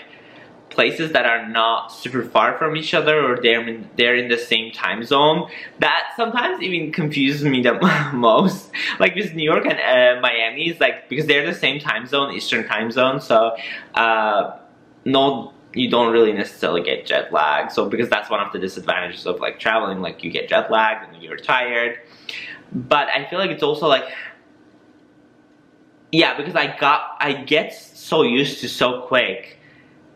places 0.76 1.10
that 1.12 1.26
are 1.26 1.48
not 1.48 1.90
super 1.90 2.22
far 2.22 2.56
from 2.58 2.76
each 2.76 2.92
other 2.94 3.16
or 3.24 3.40
they're 3.42 3.66
in, 3.66 3.88
they're 3.96 4.14
in 4.14 4.28
the 4.28 4.38
same 4.38 4.70
time 4.70 5.02
zone 5.02 5.50
that 5.80 6.12
sometimes 6.16 6.62
even 6.62 6.92
confuses 6.92 7.44
me 7.44 7.62
the 7.62 7.74
most. 8.12 8.70
Like 9.00 9.16
with 9.16 9.34
New 9.34 9.42
York 9.42 9.64
and 9.66 9.78
uh, 9.80 10.20
Miami 10.20 10.68
is 10.68 10.78
like 10.78 11.08
because 11.08 11.26
they're 11.26 11.46
the 11.46 11.58
same 11.58 11.80
time 11.80 12.06
zone 12.06 12.32
Eastern 12.34 12.68
time 12.68 12.90
zone 12.92 13.20
so 13.20 13.56
uh, 13.94 14.56
no 15.04 15.52
you 15.74 15.90
don't 15.90 16.12
really 16.12 16.32
necessarily 16.32 16.82
get 16.82 17.06
jet 17.06 17.32
lag. 17.32 17.70
So 17.70 17.88
because 17.88 18.08
that's 18.08 18.30
one 18.30 18.40
of 18.40 18.52
the 18.52 18.58
disadvantages 18.58 19.26
of 19.26 19.40
like 19.40 19.58
traveling 19.58 20.00
like 20.00 20.22
you 20.22 20.30
get 20.30 20.48
jet 20.48 20.70
lag 20.70 21.08
and 21.08 21.22
you're 21.22 21.36
tired. 21.36 21.98
But 22.72 23.08
I 23.08 23.26
feel 23.28 23.38
like 23.38 23.50
it's 23.50 23.62
also 23.62 23.88
like 23.88 24.04
yeah 26.12 26.36
because 26.36 26.54
I 26.54 26.76
got 26.78 27.16
I 27.18 27.32
get 27.32 27.74
so 27.74 28.22
used 28.22 28.60
to 28.60 28.68
so 28.68 29.02
quick 29.02 29.56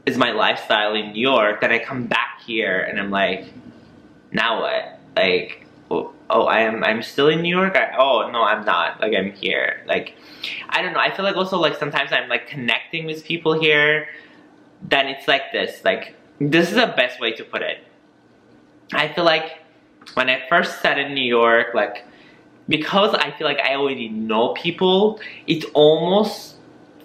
is 0.07 0.16
my 0.16 0.33
lifestyle 0.33 0.95
in 0.95 1.12
New 1.12 1.21
York 1.21 1.61
that 1.61 1.73
I 1.73 1.78
come 1.78 2.07
back 2.07 2.40
here 2.45 2.80
and 2.80 2.99
I'm 2.99 3.11
like 3.11 3.52
now 4.33 4.61
what? 4.62 4.99
Like 5.16 5.66
oh, 5.90 6.12
oh 6.28 6.45
I 6.45 6.61
am 6.61 6.83
I'm 6.85 7.02
still 7.02 7.28
in 7.28 7.42
New 7.42 7.57
York? 7.57 7.76
I, 7.76 7.95
oh 7.99 8.30
no 8.30 8.42
I'm 8.42 8.64
not. 8.64 9.00
Like 9.00 9.14
I'm 9.14 9.33
here. 9.33 9.83
Like 9.87 10.14
I 10.69 10.83
don't 10.83 10.92
know. 10.92 11.00
I 11.00 11.14
feel 11.14 11.25
like 11.25 11.37
also 11.37 11.59
like 11.59 11.76
sometimes 11.76 12.12
I'm 12.12 12.28
like 12.28 12.47
connecting 12.47 13.07
with 13.07 13.25
people 13.25 13.61
here 13.61 14.09
then 14.83 15.09
it's 15.09 15.28
like 15.28 15.52
this. 15.52 15.85
Like 15.85 16.14
this 16.38 16.69
is 16.69 16.75
the 16.75 16.92
best 16.97 17.21
way 17.21 17.33
to 17.33 17.45
put 17.45 17.62
it. 17.62 17.85
I 18.92 19.09
feel 19.09 19.25
like 19.25 19.59
when 20.14 20.28
I 20.28 20.42
first 20.49 20.78
started 20.78 21.09
in 21.09 21.14
New 21.14 21.25
York 21.25 21.75
like 21.75 22.04
because 22.69 23.14
I 23.14 23.33
feel 23.33 23.47
like 23.47 23.59
I 23.59 23.75
already 23.75 24.09
know 24.09 24.54
people, 24.54 25.21
it 25.47 25.64
almost 25.75 26.57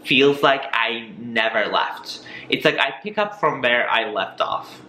feels 0.04 0.44
like 0.44 0.64
I 0.72 1.12
never 1.18 1.66
left. 1.66 2.25
It's 2.50 2.66
like 2.66 2.78
I 2.78 2.94
pick 3.02 3.18
up 3.18 3.40
from 3.40 3.62
where 3.62 3.90
I 3.90 4.12
left 4.12 4.42
off. 4.42 4.82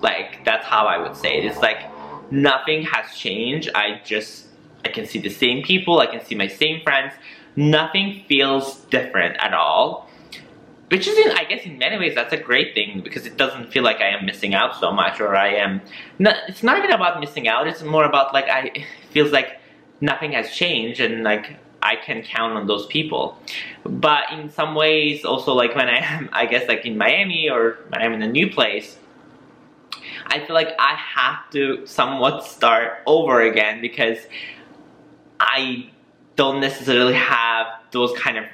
Like, 0.00 0.44
that's 0.44 0.66
how 0.66 0.86
I 0.86 0.98
would 0.98 1.16
say 1.16 1.38
it. 1.38 1.44
It's 1.44 1.60
like 1.60 1.80
nothing 2.32 2.82
has 2.82 3.14
changed. 3.14 3.70
I 3.74 4.00
just, 4.04 4.46
I 4.84 4.88
can 4.88 5.06
see 5.06 5.20
the 5.20 5.30
same 5.30 5.62
people, 5.62 6.00
I 6.00 6.06
can 6.06 6.24
see 6.24 6.34
my 6.34 6.48
same 6.48 6.82
friends. 6.82 7.12
Nothing 7.54 8.24
feels 8.28 8.76
different 8.86 9.36
at 9.38 9.52
all. 9.54 10.08
Which 10.88 11.06
is, 11.06 11.16
in, 11.16 11.32
I 11.32 11.44
guess, 11.44 11.64
in 11.64 11.78
many 11.78 11.98
ways, 11.98 12.14
that's 12.14 12.34
a 12.34 12.36
great 12.36 12.74
thing 12.74 13.00
because 13.02 13.24
it 13.24 13.38
doesn't 13.38 13.72
feel 13.72 13.82
like 13.82 14.02
I 14.02 14.08
am 14.08 14.26
missing 14.26 14.52
out 14.54 14.78
so 14.78 14.92
much 14.92 15.20
or 15.20 15.34
I 15.34 15.54
am. 15.54 15.80
It's 16.18 16.62
not 16.62 16.76
even 16.78 16.92
about 16.92 17.18
missing 17.18 17.48
out, 17.48 17.66
it's 17.66 17.82
more 17.82 18.04
about 18.04 18.34
like, 18.34 18.46
I, 18.48 18.84
feels 19.10 19.32
like 19.32 19.58
nothing 20.02 20.32
has 20.32 20.52
changed 20.52 21.00
and 21.00 21.22
like 21.22 21.56
I 21.82 21.96
can 21.96 22.22
count 22.22 22.54
on 22.54 22.66
those 22.66 22.86
people. 22.86 23.36
But 23.84 24.32
in 24.32 24.50
some 24.50 24.74
ways, 24.74 25.24
also 25.24 25.52
like 25.52 25.74
when 25.74 25.88
I 25.88 25.98
am, 25.98 26.30
I 26.32 26.46
guess 26.46 26.68
like 26.68 26.86
in 26.86 26.96
Miami 26.96 27.50
or 27.50 27.78
when 27.88 28.00
I'm 28.00 28.12
in 28.12 28.22
a 28.22 28.28
new 28.28 28.50
place, 28.50 28.96
I 30.26 30.38
feel 30.44 30.54
like 30.54 30.74
I 30.78 30.94
have 30.94 31.50
to 31.50 31.86
somewhat 31.86 32.44
start 32.44 32.98
over 33.06 33.40
again 33.40 33.80
because 33.80 34.18
I 35.40 35.90
don't 36.36 36.60
necessarily 36.60 37.14
have 37.14 37.66
those 37.90 38.16
kind 38.18 38.38
of 38.38 38.44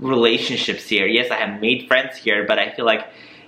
relationships 0.00 0.88
here. 0.88 1.06
Yes, 1.06 1.30
I 1.30 1.36
have 1.36 1.60
made 1.60 1.86
friends 1.86 2.16
here, 2.16 2.44
but 2.46 2.58
I 2.58 2.72
feel 2.72 2.84
like 2.84 3.06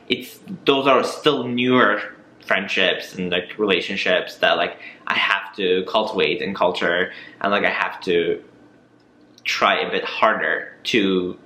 it's 0.09 0.41
those 0.65 0.87
are 0.87 1.03
still 1.05 1.47
newer 1.47 2.03
friendships 2.47 3.15
and 3.15 3.31
like 3.31 3.59
relationships 3.59 4.37
that 4.39 4.57
like 4.57 4.77
I 5.07 5.15
have 5.15 5.55
to 5.57 5.85
cultivate 5.89 6.43
and 6.43 6.55
culture 6.55 7.13
and 7.41 7.53
like 7.53 7.65
I 7.65 7.71
have 7.71 8.01
to 8.03 8.43
try 9.51 9.81
a 9.81 9.91
bit 9.91 10.05
harder 10.05 10.73
to 10.85 11.37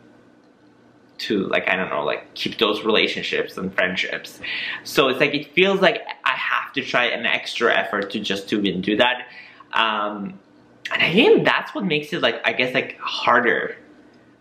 to 1.16 1.46
like 1.46 1.66
I 1.68 1.76
don't 1.76 1.88
know 1.88 2.04
like 2.04 2.34
keep 2.34 2.58
those 2.58 2.84
relationships 2.84 3.56
and 3.56 3.74
friendships. 3.74 4.40
So 4.82 5.08
it's 5.08 5.20
like 5.20 5.34
it 5.34 5.54
feels 5.54 5.80
like 5.80 6.02
I 6.22 6.32
have 6.32 6.74
to 6.74 6.82
try 6.82 7.06
an 7.06 7.24
extra 7.24 7.74
effort 7.74 8.10
to 8.10 8.20
just 8.20 8.50
to 8.50 8.60
even 8.60 8.82
do 8.82 8.96
that. 8.98 9.26
Um, 9.72 10.38
and 10.92 11.02
I 11.02 11.10
think 11.12 11.46
that's 11.46 11.74
what 11.74 11.84
makes 11.84 12.12
it 12.12 12.20
like 12.20 12.42
I 12.44 12.52
guess 12.52 12.74
like 12.74 12.98
harder, 13.00 13.76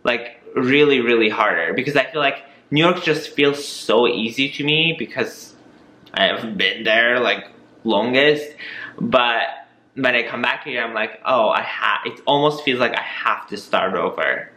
like 0.04 0.44
really 0.56 1.00
really 1.00 1.30
harder 1.30 1.74
because 1.74 1.96
I 1.96 2.04
feel 2.12 2.20
like 2.20 2.44
New 2.70 2.84
York 2.84 3.02
just 3.02 3.30
feels 3.30 3.66
so 3.66 4.08
easy 4.08 4.50
to 4.50 4.64
me 4.66 4.96
because 5.00 5.56
I 6.14 6.26
have 6.26 6.58
been 6.58 6.84
there 6.84 7.22
like 7.22 7.48
longest, 7.86 8.56
but 9.00 9.63
when 9.96 10.16
I 10.16 10.24
come 10.24 10.42
back 10.42 10.64
here, 10.64 10.84
I'm 10.84 10.94
like, 10.94 11.20
oh, 11.26 11.50
I 11.50 11.62
have. 11.62 12.00
It 12.06 12.22
almost 12.26 12.64
feels 12.64 12.80
like 12.80 12.94
I 12.94 13.02
have 13.02 13.48
to 13.48 13.58
start 13.58 13.94
over. 13.94 14.50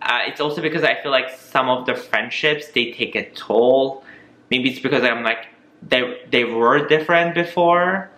Uh, 0.00 0.20
it's 0.26 0.40
also 0.40 0.62
because 0.62 0.84
I 0.84 1.00
feel 1.02 1.10
like 1.10 1.30
some 1.30 1.68
of 1.68 1.86
the 1.86 1.94
friendships 1.94 2.68
they 2.68 2.92
take 2.92 3.14
a 3.14 3.28
toll. 3.30 4.04
Maybe 4.50 4.70
it's 4.70 4.80
because 4.80 5.02
I'm 5.02 5.22
like 5.22 5.48
they 5.82 6.20
they 6.30 6.44
were 6.44 6.86
different 6.86 7.34
before. 7.34 8.10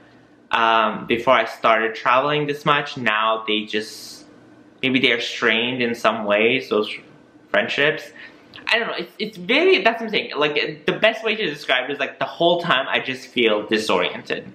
Um, 0.51 1.07
before 1.07 1.35
I 1.35 1.45
started 1.45 1.95
traveling 1.95 2.47
this 2.47 2.65
much, 2.65 2.97
now 2.97 3.45
they 3.47 3.65
just 3.65 4.27
maybe 4.83 5.01
they're 5.01 5.21
strained 5.21 5.83
in 5.83 5.95
some 5.95 6.25
ways. 6.25 6.69
Those 6.69 6.91
friendships. 7.51 8.05
I 8.67 8.79
don't 8.79 8.89
know. 8.89 8.95
It's 8.99 9.13
it's 9.19 9.37
very. 9.37 9.83
That's 9.83 10.01
what 10.01 10.07
I'm 10.07 10.11
saying. 10.11 10.33
Like 10.37 10.87
the 10.87 10.93
best 10.93 11.25
way 11.25 11.37
to 11.37 11.47
describe 11.47 11.89
it 11.89 11.93
is 11.93 11.99
like 11.99 12.19
the 12.19 12.27
whole 12.27 12.61
time 12.61 12.87
I 12.89 13.01
just 13.01 13.29
feel 13.29 13.67
disoriented 13.67 14.53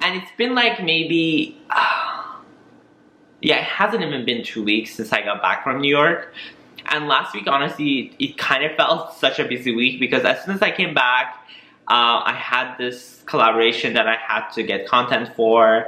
and 0.00 0.16
it's 0.16 0.30
been 0.36 0.54
like 0.54 0.82
maybe 0.82 1.58
uh, 1.70 2.22
yeah 3.40 3.58
it 3.58 3.64
hasn't 3.64 4.02
even 4.02 4.24
been 4.24 4.42
two 4.42 4.64
weeks 4.64 4.94
since 4.94 5.12
i 5.12 5.20
got 5.22 5.42
back 5.42 5.62
from 5.64 5.80
new 5.80 5.88
york. 5.88 6.32
And 6.86 7.08
last 7.08 7.34
week 7.34 7.46
honestly 7.46 7.98
it, 8.00 8.24
it 8.24 8.38
kind 8.38 8.64
of 8.64 8.76
felt 8.76 9.14
such 9.14 9.38
a 9.38 9.44
busy 9.44 9.74
week 9.74 10.00
because 10.00 10.24
as 10.24 10.44
soon 10.44 10.54
as 10.54 10.62
i 10.62 10.70
came 10.70 10.94
back 10.94 11.46
uh, 11.88 12.20
i 12.24 12.32
had 12.32 12.76
this 12.76 13.22
collaboration 13.26 13.94
that 13.94 14.06
i 14.06 14.16
had 14.16 14.48
to 14.50 14.62
get 14.62 14.86
content 14.86 15.34
for. 15.34 15.86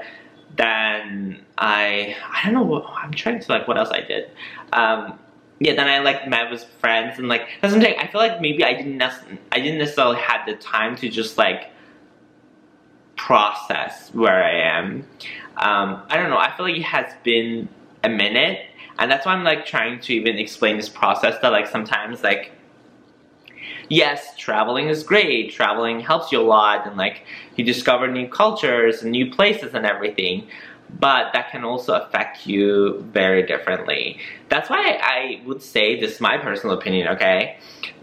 Then 0.57 1.45
i 1.59 2.17
i 2.33 2.45
don't 2.45 2.55
know 2.55 2.63
what 2.63 2.85
i'm 2.97 3.13
trying 3.13 3.41
to 3.41 3.53
like 3.53 3.67
what 3.69 3.77
else 3.77 3.91
i 3.91 4.01
did. 4.01 4.31
Um, 4.73 5.19
yeah, 5.59 5.75
then 5.75 5.89
I 5.89 6.01
like 6.01 6.29
met 6.29 6.51
with 6.51 6.65
friends 6.81 7.19
and 7.19 7.29
like 7.29 7.49
that's 7.61 7.73
something 7.73 7.95
I 7.99 8.07
feel 8.09 8.21
like 8.21 8.41
maybe 8.41 8.63
I 8.63 8.75
didn't 8.75 9.01
I 9.03 9.59
didn't 9.59 9.79
necessarily 9.79 10.19
have 10.19 10.47
the 10.47 10.55
time 10.57 10.97
to 10.97 11.09
just 11.09 11.39
like 11.39 11.71
process 13.17 14.11
where 14.15 14.45
I 14.45 14.79
am. 14.79 15.07
Um, 15.57 16.03
I 16.09 16.17
don't 16.17 16.31
know, 16.31 16.39
I 16.39 16.55
feel 16.57 16.67
like 16.67 16.77
it 16.77 16.83
has 16.83 17.13
been 17.23 17.69
a 18.05 18.09
minute 18.09 18.67
and 18.99 19.11
that's 19.11 19.27
why 19.27 19.33
I'm 19.33 19.45
like 19.45 19.67
trying 19.67 20.01
to 20.01 20.15
even 20.15 20.39
explain 20.39 20.77
this 20.77 20.89
process 20.89 21.37
that 21.43 21.53
like 21.53 21.67
sometimes 21.67 22.23
like 22.23 22.53
yes, 23.89 24.37
traveling 24.37 24.89
is 24.89 25.03
great, 25.03 25.53
traveling 25.53 26.01
helps 26.01 26.33
you 26.33 26.41
a 26.41 26.43
lot 26.43 26.87
and 26.87 26.97
like 26.97 27.25
you 27.57 27.65
discover 27.65 28.09
new 28.09 28.29
cultures 28.29 29.03
and 29.03 29.13
new 29.13 29.31
places 29.31 29.75
and 29.75 29.87
everything 29.87 30.49
but 30.91 31.33
that 31.33 31.51
can 31.51 31.65
also 31.65 31.95
affect 31.95 32.47
you 32.47 33.05
very 33.13 33.43
differently. 33.45 34.19
That's 34.49 34.71
why 34.71 34.99
I 35.03 35.43
would 35.45 35.63
say, 35.63 35.99
this 36.01 36.15
is 36.15 36.21
my 36.21 36.39
personal 36.39 36.77
opinion, 36.77 37.09
okay? 37.09 37.59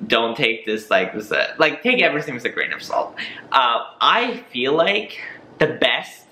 Don't 0.05 0.35
take 0.35 0.65
this 0.65 0.89
like, 0.89 1.13
this, 1.13 1.31
uh, 1.31 1.53
like 1.57 1.81
take 1.81 2.01
everything 2.01 2.33
with 2.35 2.45
a 2.45 2.49
grain 2.49 2.73
of 2.73 2.83
salt. 2.83 3.15
Uh, 3.51 3.79
I 4.01 4.43
feel 4.51 4.73
like 4.73 5.19
the 5.59 5.67
best, 5.67 6.25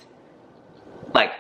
like, 1.14 1.32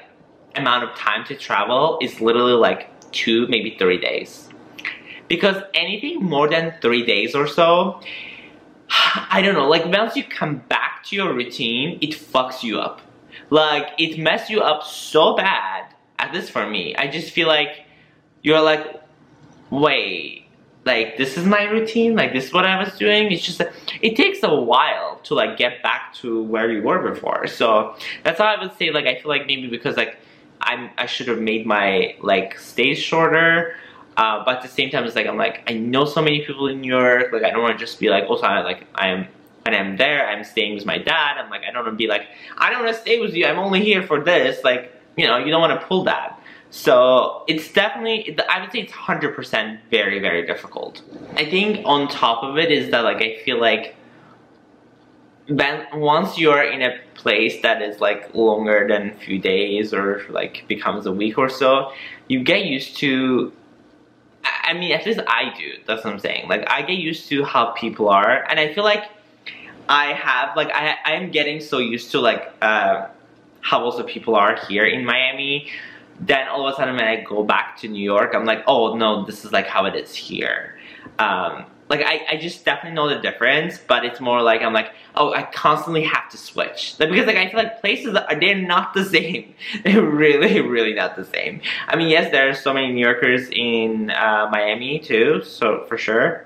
amount 0.55 0.83
of 0.83 0.95
time 0.95 1.23
to 1.25 1.35
travel 1.35 1.97
is 2.01 2.19
literally 2.19 2.53
like 2.53 2.89
two, 3.11 3.47
maybe 3.47 3.75
three 3.77 3.97
days. 3.97 4.49
Because 5.27 5.61
anything 5.73 6.23
more 6.23 6.49
than 6.49 6.73
three 6.81 7.05
days 7.05 7.35
or 7.35 7.47
so, 7.47 8.01
I 8.89 9.41
don't 9.41 9.53
know, 9.53 9.67
like 9.67 9.85
once 9.85 10.15
you 10.15 10.23
come 10.23 10.57
back 10.69 11.03
to 11.05 11.15
your 11.15 11.33
routine, 11.33 11.99
it 12.01 12.11
fucks 12.11 12.63
you 12.63 12.79
up 12.79 13.01
like, 13.51 13.89
it 13.99 14.17
messed 14.17 14.49
you 14.49 14.61
up 14.61 14.83
so 14.83 15.35
bad, 15.35 15.93
at 16.17 16.33
least 16.33 16.49
for 16.49 16.67
me. 16.67 16.95
I 16.95 17.07
just 17.07 17.31
feel 17.31 17.47
like 17.47 17.85
you're 18.41 18.61
like, 18.61 19.03
wait, 19.69 20.47
like 20.83 21.17
this 21.17 21.37
is 21.37 21.45
my 21.45 21.65
routine, 21.65 22.15
like 22.15 22.33
this 22.33 22.45
is 22.45 22.53
what 22.53 22.65
I 22.65 22.81
was 22.83 22.97
doing. 22.97 23.31
It's 23.31 23.43
just, 23.43 23.61
it 24.01 24.15
takes 24.15 24.41
a 24.41 24.55
while 24.55 25.19
to 25.25 25.35
like 25.35 25.57
get 25.57 25.83
back 25.83 26.15
to 26.15 26.41
where 26.41 26.71
you 26.71 26.81
were 26.81 27.11
before. 27.11 27.45
So 27.45 27.95
that's 28.23 28.39
how 28.39 28.45
I 28.45 28.59
would 28.59 28.75
say 28.77 28.89
like, 28.89 29.05
I 29.05 29.21
feel 29.21 29.29
like 29.29 29.45
maybe 29.45 29.67
because 29.67 29.95
like 29.95 30.17
I'm, 30.61 30.89
I 30.97 31.05
should 31.05 31.27
have 31.27 31.39
made 31.39 31.67
my 31.67 32.15
like 32.21 32.57
stays 32.57 32.97
shorter. 32.97 33.75
Uh, 34.17 34.43
but 34.43 34.57
at 34.57 34.61
the 34.61 34.67
same 34.67 34.89
time, 34.89 35.05
it's 35.05 35.15
like, 35.15 35.25
I'm 35.25 35.37
like, 35.37 35.63
I 35.67 35.73
know 35.73 36.03
so 36.03 36.21
many 36.21 36.45
people 36.45 36.67
in 36.67 36.81
New 36.81 36.93
York, 36.93 37.31
like 37.31 37.43
I 37.43 37.49
don't 37.49 37.61
want 37.61 37.79
to 37.79 37.85
just 37.85 37.97
be 37.97 38.09
like, 38.09 38.25
also, 38.29 38.43
I, 38.43 38.61
like, 38.61 38.85
I'm 38.93 39.27
and 39.65 39.75
I'm 39.75 39.97
there, 39.97 40.27
I'm 40.27 40.43
staying 40.43 40.75
with 40.75 40.85
my 40.85 40.97
dad, 40.97 41.37
I'm 41.37 41.49
like, 41.49 41.63
I 41.63 41.71
don't 41.71 41.83
want 41.83 41.93
to 41.93 41.97
be 41.97 42.07
like, 42.07 42.27
I 42.57 42.69
don't 42.69 42.83
want 42.83 42.95
to 42.95 43.01
stay 43.01 43.19
with 43.19 43.33
you, 43.33 43.45
I'm 43.45 43.59
only 43.59 43.83
here 43.83 44.03
for 44.03 44.23
this, 44.23 44.63
like, 44.63 44.93
you 45.17 45.27
know, 45.27 45.37
you 45.37 45.51
don't 45.51 45.61
want 45.61 45.79
to 45.79 45.85
pull 45.85 46.03
that. 46.05 46.39
So 46.71 47.43
it's 47.47 47.71
definitely, 47.71 48.37
I 48.49 48.61
would 48.61 48.71
say 48.71 48.79
it's 48.79 48.93
100% 48.93 49.79
very, 49.91 50.19
very 50.19 50.45
difficult. 50.45 51.01
I 51.35 51.45
think 51.45 51.81
on 51.85 52.07
top 52.07 52.43
of 52.43 52.57
it 52.57 52.71
is 52.71 52.91
that 52.91 53.03
like, 53.03 53.21
I 53.21 53.37
feel 53.43 53.59
like 53.59 53.95
when, 55.47 55.85
once 55.93 56.37
you're 56.37 56.63
in 56.63 56.81
a 56.81 56.97
place 57.15 57.61
that 57.61 57.81
is 57.81 57.99
like 57.99 58.33
longer 58.33 58.87
than 58.87 59.09
a 59.09 59.15
few 59.15 59.37
days 59.37 59.93
or 59.93 60.23
like 60.29 60.63
becomes 60.69 61.05
a 61.05 61.11
week 61.11 61.37
or 61.37 61.49
so, 61.49 61.91
you 62.29 62.41
get 62.41 62.65
used 62.65 62.97
to 62.97 63.51
I 64.43 64.73
mean, 64.73 64.91
at 64.91 65.05
least 65.05 65.19
I 65.27 65.53
do. 65.57 65.73
That's 65.85 66.03
what 66.03 66.13
I'm 66.13 66.19
saying. 66.19 66.47
Like, 66.47 66.69
I 66.69 66.81
get 66.81 66.97
used 66.97 67.27
to 67.29 67.43
how 67.43 67.71
people 67.71 68.09
are, 68.09 68.45
and 68.49 68.59
I 68.59 68.73
feel 68.73 68.83
like 68.83 69.03
I 69.91 70.13
have 70.13 70.55
like 70.55 70.71
I 70.73 70.95
I 71.03 71.11
am 71.15 71.31
getting 71.31 71.59
so 71.59 71.77
used 71.79 72.11
to 72.11 72.21
like 72.21 72.49
uh, 72.61 73.09
how 73.59 73.83
also 73.83 74.03
people 74.03 74.35
are 74.35 74.55
here 74.67 74.85
in 74.85 75.05
Miami. 75.05 75.69
Then 76.21 76.47
all 76.47 76.65
of 76.65 76.73
a 76.73 76.77
sudden 76.77 76.95
when 76.95 77.03
I 77.03 77.23
go 77.23 77.43
back 77.43 77.77
to 77.79 77.89
New 77.89 78.03
York, 78.03 78.33
I'm 78.33 78.45
like, 78.45 78.63
oh 78.67 78.95
no, 78.95 79.25
this 79.25 79.43
is 79.43 79.51
like 79.51 79.67
how 79.67 79.85
it 79.85 79.95
is 79.95 80.15
here. 80.15 80.77
Um, 81.19 81.65
like 81.89 82.03
I, 82.05 82.21
I 82.29 82.37
just 82.37 82.63
definitely 82.63 82.95
know 82.95 83.09
the 83.09 83.19
difference, 83.19 83.79
but 83.85 84.05
it's 84.05 84.21
more 84.21 84.41
like 84.41 84.61
I'm 84.61 84.71
like, 84.71 84.93
oh, 85.15 85.33
I 85.33 85.43
constantly 85.43 86.03
have 86.03 86.29
to 86.29 86.37
switch. 86.37 86.95
Like, 86.97 87.09
because 87.09 87.27
like 87.27 87.35
I 87.35 87.49
feel 87.49 87.57
like 87.57 87.81
places 87.81 88.15
are 88.15 88.39
they're 88.39 88.55
not 88.55 88.93
the 88.93 89.03
same. 89.17 89.55
They're 89.83 90.01
really, 90.01 90.61
really 90.61 90.93
not 90.93 91.17
the 91.17 91.25
same. 91.25 91.59
I 91.89 91.97
mean, 91.97 92.07
yes, 92.07 92.31
there 92.31 92.47
are 92.47 92.53
so 92.53 92.73
many 92.73 92.93
New 92.93 93.05
Yorkers 93.05 93.49
in 93.51 94.09
uh, 94.09 94.47
Miami 94.49 94.99
too, 94.99 95.43
so 95.43 95.83
for 95.89 95.97
sure. 95.97 96.45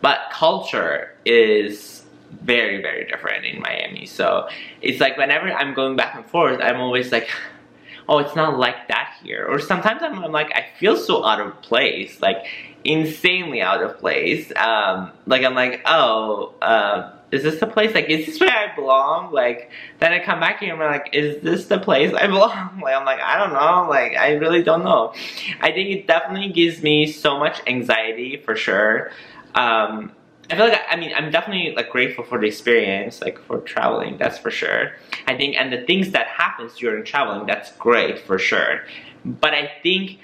But 0.00 0.18
culture 0.32 1.14
is 1.24 1.95
very, 2.42 2.80
very 2.80 3.06
different 3.06 3.44
in 3.44 3.60
Miami. 3.60 4.06
So 4.06 4.48
it's 4.82 5.00
like 5.00 5.16
whenever 5.16 5.50
I'm 5.52 5.74
going 5.74 5.96
back 5.96 6.14
and 6.14 6.24
forth, 6.26 6.60
I'm 6.60 6.80
always 6.80 7.12
like, 7.12 7.28
oh, 8.08 8.18
it's 8.18 8.36
not 8.36 8.58
like 8.58 8.88
that 8.88 9.14
here. 9.22 9.46
Or 9.46 9.58
sometimes 9.58 10.02
I'm, 10.02 10.22
I'm 10.22 10.32
like, 10.32 10.52
I 10.54 10.66
feel 10.78 10.96
so 10.96 11.24
out 11.24 11.40
of 11.40 11.60
place, 11.62 12.20
like 12.20 12.46
insanely 12.84 13.60
out 13.60 13.82
of 13.82 13.98
place. 13.98 14.52
Um, 14.56 15.12
like 15.26 15.44
I'm 15.44 15.54
like, 15.54 15.82
oh, 15.86 16.54
uh, 16.62 17.12
is 17.32 17.42
this 17.42 17.58
the 17.58 17.66
place? 17.66 17.94
Like, 17.94 18.08
is 18.08 18.26
this 18.26 18.40
where 18.40 18.50
I 18.50 18.74
belong? 18.74 19.32
Like, 19.32 19.70
then 19.98 20.12
I 20.12 20.24
come 20.24 20.38
back 20.38 20.60
here 20.60 20.72
and 20.72 20.82
I'm 20.82 20.92
like, 20.92 21.10
is 21.12 21.42
this 21.42 21.66
the 21.66 21.78
place 21.78 22.14
I 22.14 22.26
belong? 22.28 22.80
Like, 22.80 22.94
I'm 22.94 23.04
like, 23.04 23.20
I 23.20 23.38
don't 23.38 23.52
know. 23.52 23.88
Like, 23.90 24.16
I 24.16 24.32
really 24.34 24.62
don't 24.62 24.84
know. 24.84 25.12
I 25.60 25.72
think 25.72 25.90
it 25.90 26.06
definitely 26.06 26.50
gives 26.52 26.82
me 26.82 27.10
so 27.10 27.38
much 27.38 27.60
anxiety 27.66 28.36
for 28.36 28.54
sure. 28.54 29.10
Um, 29.54 30.12
I 30.48 30.56
feel 30.56 30.68
like 30.68 30.80
I 30.88 30.96
mean 30.96 31.12
I'm 31.14 31.30
definitely 31.30 31.74
like 31.74 31.90
grateful 31.90 32.24
for 32.24 32.38
the 32.38 32.46
experience, 32.46 33.20
like 33.20 33.38
for 33.46 33.60
traveling, 33.60 34.16
that's 34.16 34.38
for 34.38 34.50
sure. 34.50 34.92
I 35.26 35.36
think 35.36 35.56
and 35.56 35.72
the 35.72 35.82
things 35.82 36.12
that 36.12 36.28
happens 36.28 36.76
during 36.76 37.04
traveling, 37.04 37.46
that's 37.46 37.72
great 37.72 38.20
for 38.20 38.38
sure. 38.38 38.82
But 39.24 39.54
I 39.54 39.72
think 39.82 40.20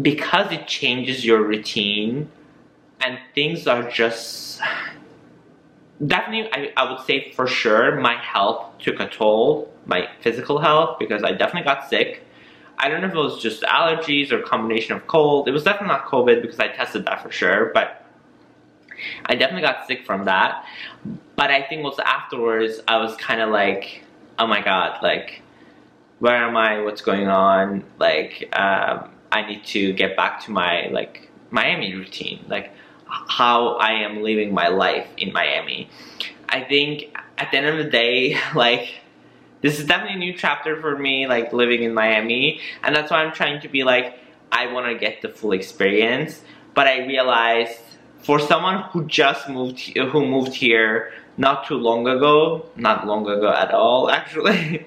because 0.00 0.52
it 0.52 0.68
changes 0.68 1.24
your 1.24 1.42
routine 1.42 2.30
and 3.00 3.18
things 3.34 3.66
are 3.66 3.90
just 3.90 4.60
definitely 6.06 6.48
I, 6.52 6.72
I 6.76 6.90
would 6.90 7.04
say 7.04 7.32
for 7.32 7.48
sure 7.48 8.00
my 8.00 8.14
health 8.14 8.78
took 8.78 9.00
a 9.00 9.08
toll, 9.08 9.72
my 9.86 10.08
physical 10.20 10.58
health, 10.58 11.00
because 11.00 11.24
I 11.24 11.32
definitely 11.32 11.64
got 11.64 11.88
sick. 11.88 12.24
I 12.80 12.88
don't 12.88 13.00
know 13.00 13.08
if 13.08 13.14
it 13.14 13.18
was 13.18 13.42
just 13.42 13.62
allergies 13.62 14.30
or 14.30 14.40
combination 14.40 14.94
of 14.94 15.08
cold. 15.08 15.48
It 15.48 15.50
was 15.50 15.64
definitely 15.64 15.88
not 15.88 16.06
COVID 16.06 16.42
because 16.42 16.60
I 16.60 16.68
tested 16.68 17.06
that 17.06 17.20
for 17.20 17.32
sure, 17.32 17.72
but 17.74 18.07
I 19.26 19.34
definitely 19.34 19.62
got 19.62 19.86
sick 19.86 20.04
from 20.04 20.24
that. 20.24 20.64
But 21.36 21.50
I 21.50 21.62
think 21.62 21.84
also 21.84 22.02
afterwards, 22.02 22.80
I 22.88 22.98
was 22.98 23.16
kind 23.16 23.40
of 23.40 23.50
like, 23.50 24.02
oh 24.38 24.46
my 24.46 24.60
god, 24.62 25.02
like, 25.02 25.42
where 26.18 26.36
am 26.36 26.56
I? 26.56 26.80
What's 26.82 27.00
going 27.00 27.28
on? 27.28 27.84
Like, 27.98 28.48
um, 28.58 29.10
I 29.30 29.46
need 29.46 29.64
to 29.66 29.92
get 29.92 30.16
back 30.16 30.44
to 30.44 30.50
my 30.50 30.88
like 30.88 31.30
Miami 31.50 31.94
routine, 31.94 32.44
like 32.48 32.72
how 33.06 33.74
I 33.76 33.92
am 33.92 34.22
living 34.22 34.52
my 34.52 34.68
life 34.68 35.08
in 35.16 35.32
Miami. 35.32 35.88
I 36.48 36.62
think 36.62 37.16
at 37.36 37.50
the 37.50 37.58
end 37.58 37.66
of 37.66 37.78
the 37.78 37.90
day, 37.90 38.38
like 38.54 38.88
this 39.60 39.78
is 39.78 39.86
definitely 39.86 40.16
a 40.16 40.18
new 40.18 40.34
chapter 40.34 40.80
for 40.80 40.96
me, 40.96 41.26
like 41.26 41.52
living 41.52 41.82
in 41.82 41.94
Miami, 41.94 42.60
and 42.82 42.94
that's 42.94 43.10
why 43.10 43.22
I'm 43.24 43.32
trying 43.32 43.60
to 43.62 43.68
be 43.68 43.84
like, 43.84 44.18
I 44.52 44.72
want 44.72 44.86
to 44.86 44.94
get 44.94 45.22
the 45.22 45.28
full 45.28 45.52
experience. 45.52 46.42
But 46.74 46.86
I 46.86 47.06
realized 47.06 47.80
for 48.28 48.38
someone 48.38 48.82
who 48.90 49.06
just 49.06 49.48
moved, 49.48 49.80
who 49.96 50.20
moved 50.26 50.52
here 50.52 51.10
not 51.38 51.66
too 51.66 51.76
long 51.76 52.06
ago, 52.06 52.66
not 52.76 53.06
long 53.06 53.26
ago 53.26 53.50
at 53.50 53.72
all, 53.72 54.10
actually, 54.18 54.86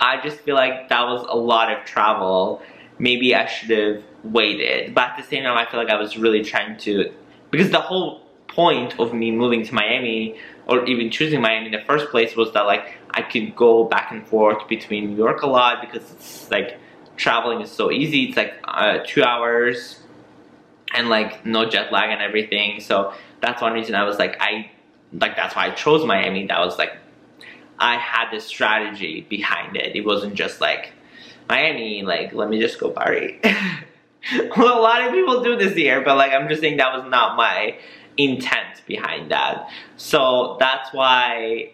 I 0.00 0.22
just 0.22 0.38
feel 0.38 0.54
like 0.54 0.88
that 0.88 1.02
was 1.02 1.22
a 1.28 1.36
lot 1.36 1.70
of 1.70 1.84
travel. 1.84 2.62
Maybe 2.98 3.34
I 3.34 3.44
should 3.44 3.68
have 3.78 4.02
waited. 4.24 4.94
But 4.94 5.10
at 5.10 5.16
the 5.18 5.22
same 5.22 5.42
time, 5.42 5.58
I 5.58 5.70
feel 5.70 5.80
like 5.80 5.90
I 5.90 6.00
was 6.00 6.16
really 6.16 6.42
trying 6.42 6.78
to, 6.78 7.12
because 7.50 7.70
the 7.70 7.80
whole 7.90 8.22
point 8.48 8.98
of 8.98 9.12
me 9.12 9.30
moving 9.30 9.66
to 9.66 9.74
Miami 9.74 10.38
or 10.66 10.86
even 10.86 11.10
choosing 11.10 11.42
Miami 11.42 11.66
in 11.66 11.72
the 11.72 11.84
first 11.86 12.06
place 12.10 12.34
was 12.36 12.54
that 12.54 12.62
like 12.62 12.96
I 13.10 13.20
could 13.20 13.54
go 13.54 13.84
back 13.84 14.12
and 14.12 14.26
forth 14.26 14.66
between 14.66 15.10
New 15.10 15.16
York 15.16 15.42
a 15.42 15.46
lot 15.46 15.82
because 15.82 16.10
it's 16.12 16.50
like 16.50 16.78
traveling 17.18 17.60
is 17.60 17.70
so 17.70 17.90
easy. 17.90 18.24
It's 18.28 18.36
like 18.38 18.54
uh, 18.64 19.00
two 19.06 19.22
hours 19.22 20.01
and 20.94 21.08
like 21.08 21.44
no 21.44 21.68
jet 21.68 21.92
lag 21.92 22.10
and 22.10 22.20
everything. 22.20 22.80
So 22.80 23.12
that's 23.40 23.60
one 23.60 23.72
reason 23.72 23.94
I 23.94 24.04
was 24.04 24.18
like 24.18 24.36
I 24.40 24.70
like 25.12 25.36
that's 25.36 25.54
why 25.54 25.66
I 25.66 25.70
chose 25.70 26.04
Miami. 26.04 26.46
That 26.46 26.60
was 26.60 26.78
like 26.78 26.96
I 27.78 27.96
had 27.96 28.30
this 28.30 28.46
strategy 28.46 29.26
behind 29.28 29.76
it. 29.76 29.96
It 29.96 30.04
wasn't 30.04 30.34
just 30.34 30.60
like 30.60 30.92
Miami, 31.48 32.02
like 32.02 32.32
let 32.32 32.48
me 32.48 32.60
just 32.60 32.78
go 32.78 32.90
party. 32.90 33.40
well, 34.56 34.78
a 34.78 34.82
lot 34.82 35.02
of 35.02 35.12
people 35.12 35.42
do 35.42 35.56
this 35.56 35.74
here, 35.74 36.02
but 36.02 36.16
like 36.16 36.32
I'm 36.32 36.48
just 36.48 36.60
saying 36.60 36.76
that 36.78 36.94
was 36.94 37.10
not 37.10 37.36
my 37.36 37.78
intent 38.16 38.82
behind 38.86 39.30
that. 39.30 39.68
So 39.96 40.56
that's 40.60 40.92
why 40.92 41.72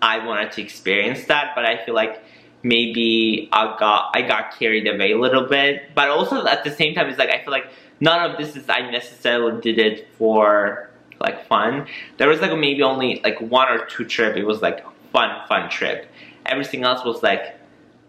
I 0.00 0.24
wanted 0.24 0.52
to 0.52 0.62
experience 0.62 1.24
that, 1.26 1.52
but 1.54 1.64
I 1.64 1.84
feel 1.84 1.94
like 1.94 2.22
maybe 2.62 3.48
I 3.52 3.76
got 3.78 4.10
I 4.14 4.22
got 4.22 4.58
carried 4.58 4.86
away 4.86 5.12
a 5.12 5.18
little 5.18 5.46
bit. 5.46 5.94
But 5.94 6.08
also 6.08 6.46
at 6.46 6.64
the 6.64 6.70
same 6.70 6.94
time, 6.94 7.08
it's 7.08 7.18
like 7.18 7.30
I 7.30 7.42
feel 7.42 7.52
like 7.52 7.68
none 8.00 8.30
of 8.30 8.38
this 8.38 8.56
is 8.56 8.68
I 8.68 8.90
necessarily 8.90 9.60
did 9.60 9.78
it 9.78 10.08
for 10.18 10.90
like 11.20 11.46
fun. 11.46 11.86
There 12.18 12.28
was 12.28 12.40
like 12.40 12.56
maybe 12.58 12.82
only 12.82 13.20
like 13.24 13.40
one 13.40 13.68
or 13.68 13.86
two 13.86 14.04
trip. 14.04 14.36
It 14.36 14.44
was 14.44 14.62
like 14.62 14.84
fun, 15.12 15.46
fun 15.48 15.70
trip. 15.70 16.10
Everything 16.44 16.84
else 16.84 17.04
was 17.04 17.22
like 17.22 17.58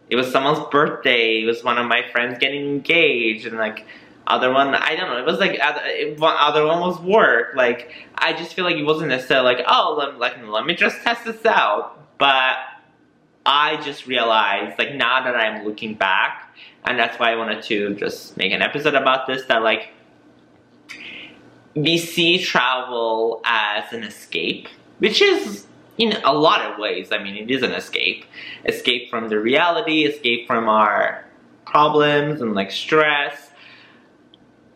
it 0.09 0.15
was 0.15 0.31
someone's 0.31 0.65
birthday. 0.69 1.41
It 1.41 1.45
was 1.45 1.63
one 1.63 1.77
of 1.77 1.85
my 1.85 2.03
friends 2.11 2.37
getting 2.39 2.65
engaged, 2.65 3.45
and 3.45 3.57
like 3.57 3.85
other 4.25 4.51
one 4.51 4.73
I 4.75 4.95
don't 4.95 5.09
know. 5.09 5.17
It 5.17 5.25
was 5.25 5.39
like 5.39 5.59
other, 5.61 5.81
other 6.21 6.65
one 6.65 6.79
was 6.79 6.99
work. 6.99 7.55
Like 7.55 7.91
I 8.15 8.33
just 8.33 8.53
feel 8.53 8.65
like 8.65 8.75
it 8.75 8.85
wasn't 8.85 9.09
necessarily 9.09 9.55
like 9.55 9.65
oh 9.67 9.95
let, 9.97 10.19
like 10.19 10.45
let 10.47 10.65
me 10.65 10.75
just 10.75 11.01
test 11.03 11.25
this 11.25 11.45
out. 11.45 12.17
But 12.17 12.57
I 13.45 13.77
just 13.81 14.07
realized 14.07 14.77
like 14.77 14.95
now 14.95 15.23
that 15.23 15.35
I'm 15.35 15.65
looking 15.65 15.93
back, 15.93 16.53
and 16.87 16.97
that's 16.97 17.19
why 17.19 17.33
I 17.33 17.35
wanted 17.35 17.63
to 17.63 17.95
just 17.95 18.37
make 18.37 18.53
an 18.53 18.61
episode 18.61 18.95
about 18.95 19.27
this. 19.27 19.45
That 19.47 19.61
like 19.61 19.89
we 21.75 21.97
see 21.97 22.39
travel 22.39 23.41
as 23.45 23.91
an 23.91 24.03
escape, 24.03 24.67
which 24.99 25.21
is 25.21 25.67
in 25.97 26.13
a 26.23 26.33
lot 26.33 26.61
of 26.61 26.79
ways. 26.79 27.09
I 27.11 27.21
mean, 27.21 27.35
it 27.35 27.51
is 27.51 27.61
an 27.61 27.73
escape. 27.73 28.25
Escape 28.65 29.09
from 29.09 29.27
the 29.27 29.39
reality, 29.39 30.05
escape 30.05 30.47
from 30.47 30.69
our 30.69 31.25
problems 31.65 32.41
and 32.41 32.55
like 32.55 32.71
stress. 32.71 33.51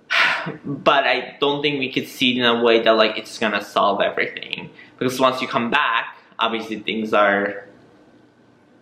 But 0.66 1.06
I 1.06 1.38
don't 1.40 1.62
think 1.62 1.80
we 1.80 1.92
could 1.92 2.08
see 2.08 2.36
it 2.36 2.40
in 2.40 2.46
a 2.46 2.62
way 2.62 2.82
that 2.82 2.92
like 2.92 3.18
it's 3.18 3.38
gonna 3.38 3.64
solve 3.64 4.02
everything. 4.02 4.70
Because 4.98 5.20
once 5.20 5.42
you 5.42 5.48
come 5.48 5.70
back, 5.70 6.18
obviously 6.40 6.80
things 6.80 7.14
are 7.14 7.68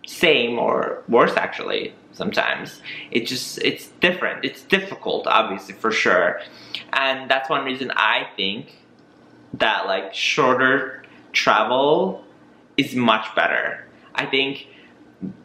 same 0.06 0.58
or 0.58 1.04
worse 1.06 1.36
actually 1.36 1.94
sometimes. 2.12 2.80
It 3.10 3.26
just, 3.26 3.58
it's 3.58 3.88
different. 4.00 4.44
It's 4.44 4.62
difficult, 4.62 5.26
obviously, 5.26 5.74
for 5.74 5.90
sure. 5.90 6.40
And 6.92 7.30
that's 7.30 7.48
one 7.48 7.64
reason 7.64 7.90
I 7.96 8.28
think 8.36 8.76
that 9.54 9.86
like 9.86 10.14
shorter 10.14 11.04
travel 11.32 12.24
is 12.76 12.94
much 12.94 13.34
better. 13.34 13.86
I 14.14 14.26
think 14.26 14.66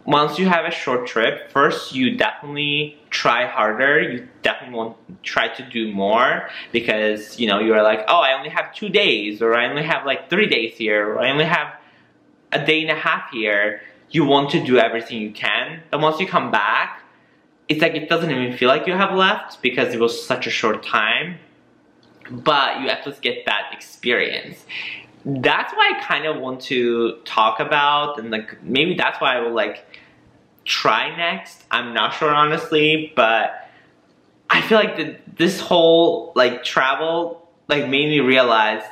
once 0.06 0.40
you 0.40 0.48
have 0.48 0.66
a 0.66 0.72
short 0.72 1.08
trip, 1.08 1.52
first 1.52 1.94
you 1.94 2.16
definitely 2.18 2.98
try 3.10 3.46
harder. 3.46 4.02
You 4.02 4.28
definitely 4.42 4.78
want 4.78 4.98
try 5.24 5.48
to 5.50 5.64
do 5.70 5.92
more 5.92 6.50
because 6.72 7.40
you 7.40 7.48
know 7.48 7.60
you're 7.60 7.84
like, 7.84 8.06
oh, 8.08 8.22
I 8.22 8.34
only 8.34 8.50
have 8.50 8.74
two 8.74 8.90
days, 8.90 9.42
or 9.42 9.56
I 9.56 9.68
only 9.68 9.84
have 9.84 10.06
like 10.06 10.30
three 10.30 10.48
days 10.48 10.78
here, 10.78 11.10
or 11.10 11.20
I 11.20 11.30
only 11.30 11.46
have 11.46 11.74
a 12.52 12.66
day 12.66 12.82
and 12.82 12.92
a 12.92 12.96
half 12.96 13.30
here 13.32 13.82
you 14.12 14.26
want 14.26 14.50
to 14.52 14.64
do 14.64 14.78
everything 14.78 15.22
you 15.22 15.32
can. 15.32 15.82
And 15.92 16.02
once 16.02 16.20
you 16.20 16.28
come 16.28 16.52
back, 16.52 17.02
it's 17.68 17.82
like 17.82 17.96
it 17.96 18.10
doesn't 18.10 18.30
even 18.30 18.58
feel 18.58 18.70
like 18.70 18.88
you 18.88 18.94
have 18.94 19.16
left 19.16 19.62
because 19.62 19.94
it 19.94 20.00
was 20.00 20.26
such 20.26 20.48
a 20.48 20.50
short 20.50 20.84
time. 20.84 21.38
But 22.30 22.82
you 22.82 22.90
at 22.90 23.06
least 23.06 23.22
get 23.22 23.46
that 23.46 23.72
experience. 23.72 24.66
That's 25.26 25.74
why 25.74 25.94
I 25.96 26.04
kind 26.04 26.26
of 26.26 26.40
want 26.40 26.62
to 26.62 27.20
talk 27.26 27.60
about 27.60 28.20
and 28.20 28.30
like 28.30 28.62
maybe 28.64 28.94
that's 28.94 29.20
why 29.20 29.38
I 29.38 29.42
will 29.42 29.54
like 29.54 29.86
try 30.66 31.16
next. 31.16 31.64
I'm 31.72 31.94
not 31.94 32.14
sure 32.14 32.34
honestly, 32.34 33.12
but 33.16 33.70
I 34.50 34.62
feel 34.62 34.78
like 34.78 34.98
the, 34.98 35.18
this 35.36 35.60
whole 35.60 36.32
like 36.36 36.64
travel 36.64 37.48
like 37.68 37.90
made 37.90 38.10
me 38.10 38.20
realize 38.20 38.84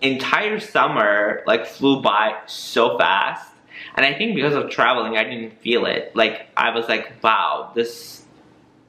entire 0.00 0.58
summer 0.58 1.42
like 1.46 1.66
flew 1.66 2.02
by 2.02 2.36
so 2.46 2.98
fast 2.98 3.49
and 3.96 4.06
I 4.06 4.14
think 4.14 4.34
because 4.34 4.54
of 4.54 4.70
traveling, 4.70 5.16
I 5.16 5.24
didn't 5.24 5.60
feel 5.60 5.86
it. 5.86 6.14
Like 6.14 6.46
I 6.56 6.70
was 6.74 6.88
like, 6.88 7.22
wow, 7.22 7.72
this 7.74 8.24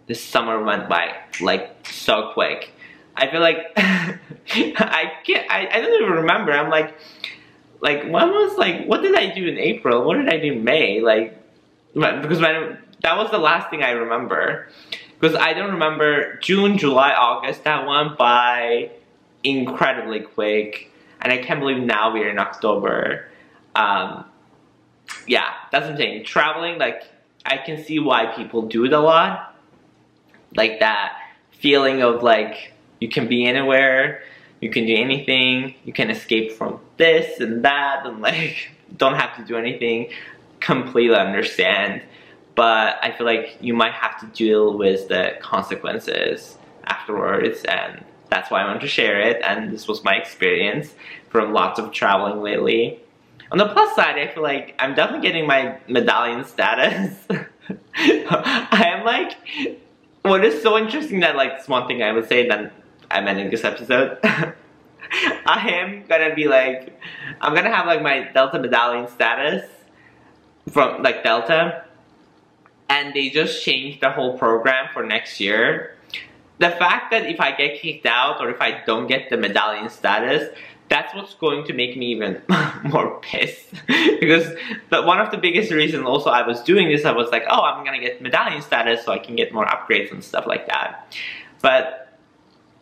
this 0.08 0.24
summer 0.24 0.64
went 0.64 0.90
by 0.90 1.16
like 1.40 1.88
so 1.88 2.32
quick. 2.34 2.72
I 3.16 3.30
feel 3.30 3.42
like 3.42 3.58
I 3.76 5.12
can't. 5.26 5.52
I, 5.52 5.68
I 5.72 5.82
don't 5.82 6.02
even 6.02 6.14
remember. 6.18 6.52
I'm 6.52 6.70
like, 6.70 6.96
like 7.82 8.04
when 8.04 8.30
was 8.30 8.58
like 8.58 8.86
what 8.86 9.02
did 9.02 9.16
I 9.16 9.34
do 9.34 9.48
in 9.48 9.58
April? 9.58 10.04
What 10.04 10.18
did 10.18 10.30
I 10.30 10.38
do 10.38 10.54
in 10.54 10.64
May? 10.64 11.02
Like 11.02 11.38
because 11.94 12.40
when 12.40 12.78
that 13.02 13.18
was 13.18 13.32
the 13.32 13.38
last 13.38 13.70
thing 13.70 13.84
I 13.84 13.92
remember. 13.92 14.68
Because 15.20 15.36
I 15.36 15.54
don't 15.54 15.72
remember 15.72 16.38
June, 16.38 16.78
July, 16.78 17.12
August. 17.12 17.64
That 17.64 17.86
went 17.86 18.18
by 18.18 18.92
incredibly 19.44 20.22
quick, 20.22 20.92
and 21.22 21.32
I 21.32 21.38
can't 21.38 21.60
believe 21.60 21.78
now 21.78 22.14
we're 22.14 22.30
in 22.30 22.40
October. 22.40 23.28
Um, 23.76 24.26
yeah, 25.28 25.50
that's 25.72 25.88
I'm 25.88 25.98
saying. 25.98 26.26
Traveling, 26.26 26.80
like, 26.80 27.04
I 27.46 27.58
can 27.58 27.84
see 27.84 28.00
why 28.00 28.28
people 28.28 28.64
do 28.64 28.86
it 28.86 28.94
a 28.94 29.00
lot. 29.00 29.56
Like 30.56 30.80
that 30.80 31.18
feeling 31.52 32.02
of 32.02 32.24
like, 32.24 32.74
you 33.00 33.10
can 33.10 33.28
be 33.28 33.46
anywhere, 33.46 34.24
you 34.60 34.70
can 34.70 34.86
do 34.86 34.96
anything, 34.96 35.76
you 35.86 35.94
can 35.94 36.10
escape 36.10 36.54
from 36.54 36.80
this 36.98 37.40
and 37.40 37.64
that, 37.64 38.06
and 38.06 38.22
like, 38.30 38.72
don't 38.96 39.16
have 39.16 39.36
to 39.38 39.44
do 39.44 39.58
anything. 39.58 40.10
Completely 40.60 41.16
understand. 41.16 42.02
But 42.56 42.98
I 43.02 43.12
feel 43.12 43.26
like 43.26 43.58
you 43.62 43.74
might 43.74 43.94
have 43.94 44.20
to 44.20 44.28
deal 44.28 44.78
with 44.78 45.08
the 45.08 45.38
consequences 45.42 46.58
afterwards, 46.84 47.64
and 47.64 48.04
that's 48.30 48.52
why 48.52 48.62
I 48.62 48.66
wanted 48.66 48.82
to 48.82 48.88
share 48.88 49.20
it. 49.22 49.42
And 49.44 49.72
this 49.72 49.88
was 49.88 50.04
my 50.04 50.16
experience 50.16 50.94
from 51.30 51.54
lots 51.54 51.80
of 51.80 51.92
traveling 51.92 52.42
lately. 52.42 53.01
On 53.52 53.58
the 53.58 53.68
plus 53.68 53.94
side, 53.96 54.18
I 54.18 54.34
feel 54.34 54.44
like 54.44 54.76
I'm 54.80 54.96
definitely 54.96 55.28
getting 55.28 55.46
my 55.46 55.78
medallion 55.90 56.46
status. 56.46 57.18
I 57.96 58.84
am 58.96 59.06
like, 59.06 59.34
what 60.22 60.46
is 60.46 60.64
so 60.64 60.78
interesting 60.78 61.20
that 61.20 61.36
like 61.36 61.58
this 61.58 61.68
one 61.68 61.86
thing 61.86 62.02
I 62.02 62.14
would 62.14 62.30
say 62.30 62.48
that 62.48 62.72
I'm 63.12 63.28
ending 63.28 63.50
this 63.50 63.66
episode. 63.66 64.20
I 64.24 65.70
am 65.70 66.06
gonna 66.08 66.34
be 66.34 66.48
like, 66.48 66.98
I'm 67.42 67.54
gonna 67.54 67.76
have 67.76 67.86
like 67.86 68.02
my 68.02 68.30
Delta 68.34 68.58
medallion 68.58 69.10
status 69.10 69.70
from 70.70 71.04
like 71.04 71.22
Delta, 71.22 71.84
and 72.90 73.14
they 73.14 73.30
just 73.30 73.64
changed 73.66 74.00
the 74.02 74.12
whole 74.12 74.38
program 74.38 74.88
for 74.94 75.06
next 75.06 75.42
year. 75.42 75.98
The 76.60 76.70
fact 76.70 77.12
that 77.12 77.26
if 77.26 77.42
I 77.42 77.52
get 77.52 77.82
kicked 77.82 78.06
out 78.06 78.40
or 78.40 78.50
if 78.50 78.62
I 78.62 78.82
don't 78.86 79.08
get 79.08 79.30
the 79.30 79.36
medallion 79.36 79.90
status, 79.90 80.56
that's 80.92 81.16
what's 81.16 81.34
going 81.36 81.64
to 81.64 81.74
make 81.74 81.96
me 81.96 82.08
even 82.08 82.42
more 82.84 83.20
pissed. 83.22 83.74
Because 84.20 84.54
the, 84.92 85.02
one 85.02 85.20
of 85.20 85.32
the 85.32 85.38
biggest 85.38 85.72
reasons 85.72 86.06
also 86.06 86.30
I 86.30 86.46
was 86.46 86.62
doing 86.62 86.90
this 86.90 87.06
I 87.06 87.12
was 87.12 87.32
like 87.32 87.44
oh 87.50 87.62
I'm 87.62 87.84
gonna 87.84 88.00
get 88.00 88.22
medallion 88.22 88.62
status 88.62 89.04
so 89.04 89.12
I 89.12 89.18
can 89.18 89.36
get 89.36 89.52
more 89.52 89.66
upgrades 89.66 90.12
and 90.12 90.24
stuff 90.24 90.46
like 90.46 90.68
that. 90.68 91.08
But 91.62 92.20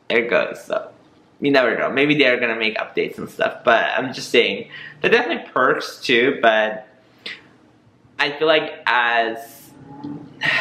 there 0.10 0.26
it 0.26 0.30
goes 0.30 0.65
so 0.65 0.91
you 1.39 1.52
never 1.52 1.78
know. 1.78 1.89
Maybe 1.89 2.17
they're 2.17 2.39
gonna 2.39 2.58
make 2.58 2.76
updates 2.78 3.17
and 3.17 3.30
stuff 3.30 3.63
but 3.63 3.86
I'm 3.95 4.12
just 4.12 4.32
saying 4.32 4.69
there 5.00 5.10
are 5.12 5.13
definitely 5.13 5.50
perks 5.52 6.02
too 6.02 6.39
but 6.41 6.88
I 8.19 8.32
feel 8.38 8.48
like 8.48 8.84
as 8.86 9.72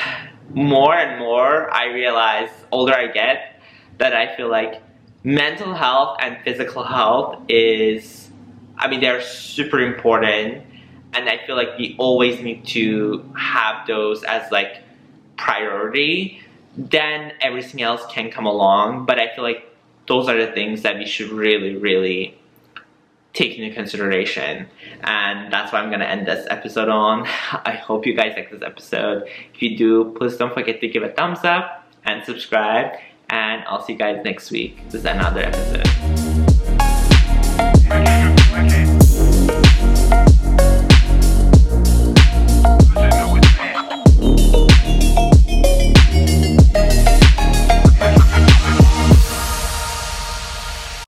more 0.50 0.94
and 0.94 1.18
more 1.18 1.72
I 1.72 1.86
realize 1.86 2.50
older 2.70 2.94
I 2.94 3.08
get 3.08 3.60
that 3.98 4.14
I 4.14 4.36
feel 4.36 4.48
like 4.48 4.80
mental 5.24 5.74
health 5.74 6.18
and 6.20 6.38
physical 6.44 6.84
health 6.84 7.42
is, 7.48 8.30
I 8.76 8.88
mean, 8.88 9.00
they're 9.00 9.22
super 9.22 9.80
important. 9.80 10.64
And 11.14 11.28
I 11.28 11.38
feel 11.46 11.56
like 11.56 11.78
we 11.78 11.96
always 11.98 12.40
need 12.40 12.66
to 12.68 13.32
have 13.36 13.86
those 13.86 14.22
as 14.24 14.50
like 14.52 14.82
priority 15.36 16.42
then 16.78 17.32
everything 17.40 17.82
else 17.82 18.06
can 18.08 18.30
come 18.30 18.46
along. 18.46 19.04
But 19.04 19.18
I 19.18 19.34
feel 19.34 19.44
like 19.44 19.64
those 20.06 20.28
are 20.28 20.38
the 20.38 20.52
things 20.52 20.82
that 20.82 20.96
we 20.96 21.06
should 21.06 21.30
really, 21.30 21.76
really 21.76 22.38
take 23.34 23.58
into 23.58 23.74
consideration. 23.74 24.68
And 25.02 25.52
that's 25.52 25.72
what 25.72 25.82
I'm 25.82 25.90
gonna 25.90 26.04
end 26.04 26.26
this 26.26 26.46
episode 26.48 26.88
on. 26.88 27.26
I 27.26 27.72
hope 27.72 28.06
you 28.06 28.14
guys 28.14 28.34
like 28.36 28.50
this 28.50 28.62
episode. 28.62 29.28
If 29.54 29.60
you 29.60 29.76
do, 29.76 30.14
please 30.16 30.36
don't 30.36 30.54
forget 30.54 30.80
to 30.80 30.88
give 30.88 31.02
a 31.02 31.10
thumbs 31.10 31.40
up 31.44 31.84
and 32.04 32.24
subscribe. 32.24 32.92
And 33.30 33.62
I'll 33.66 33.82
see 33.82 33.92
you 33.92 33.98
guys 33.98 34.22
next 34.24 34.50
week 34.50 34.78
with 34.90 35.04
another 35.04 35.40
episode. 35.40 36.07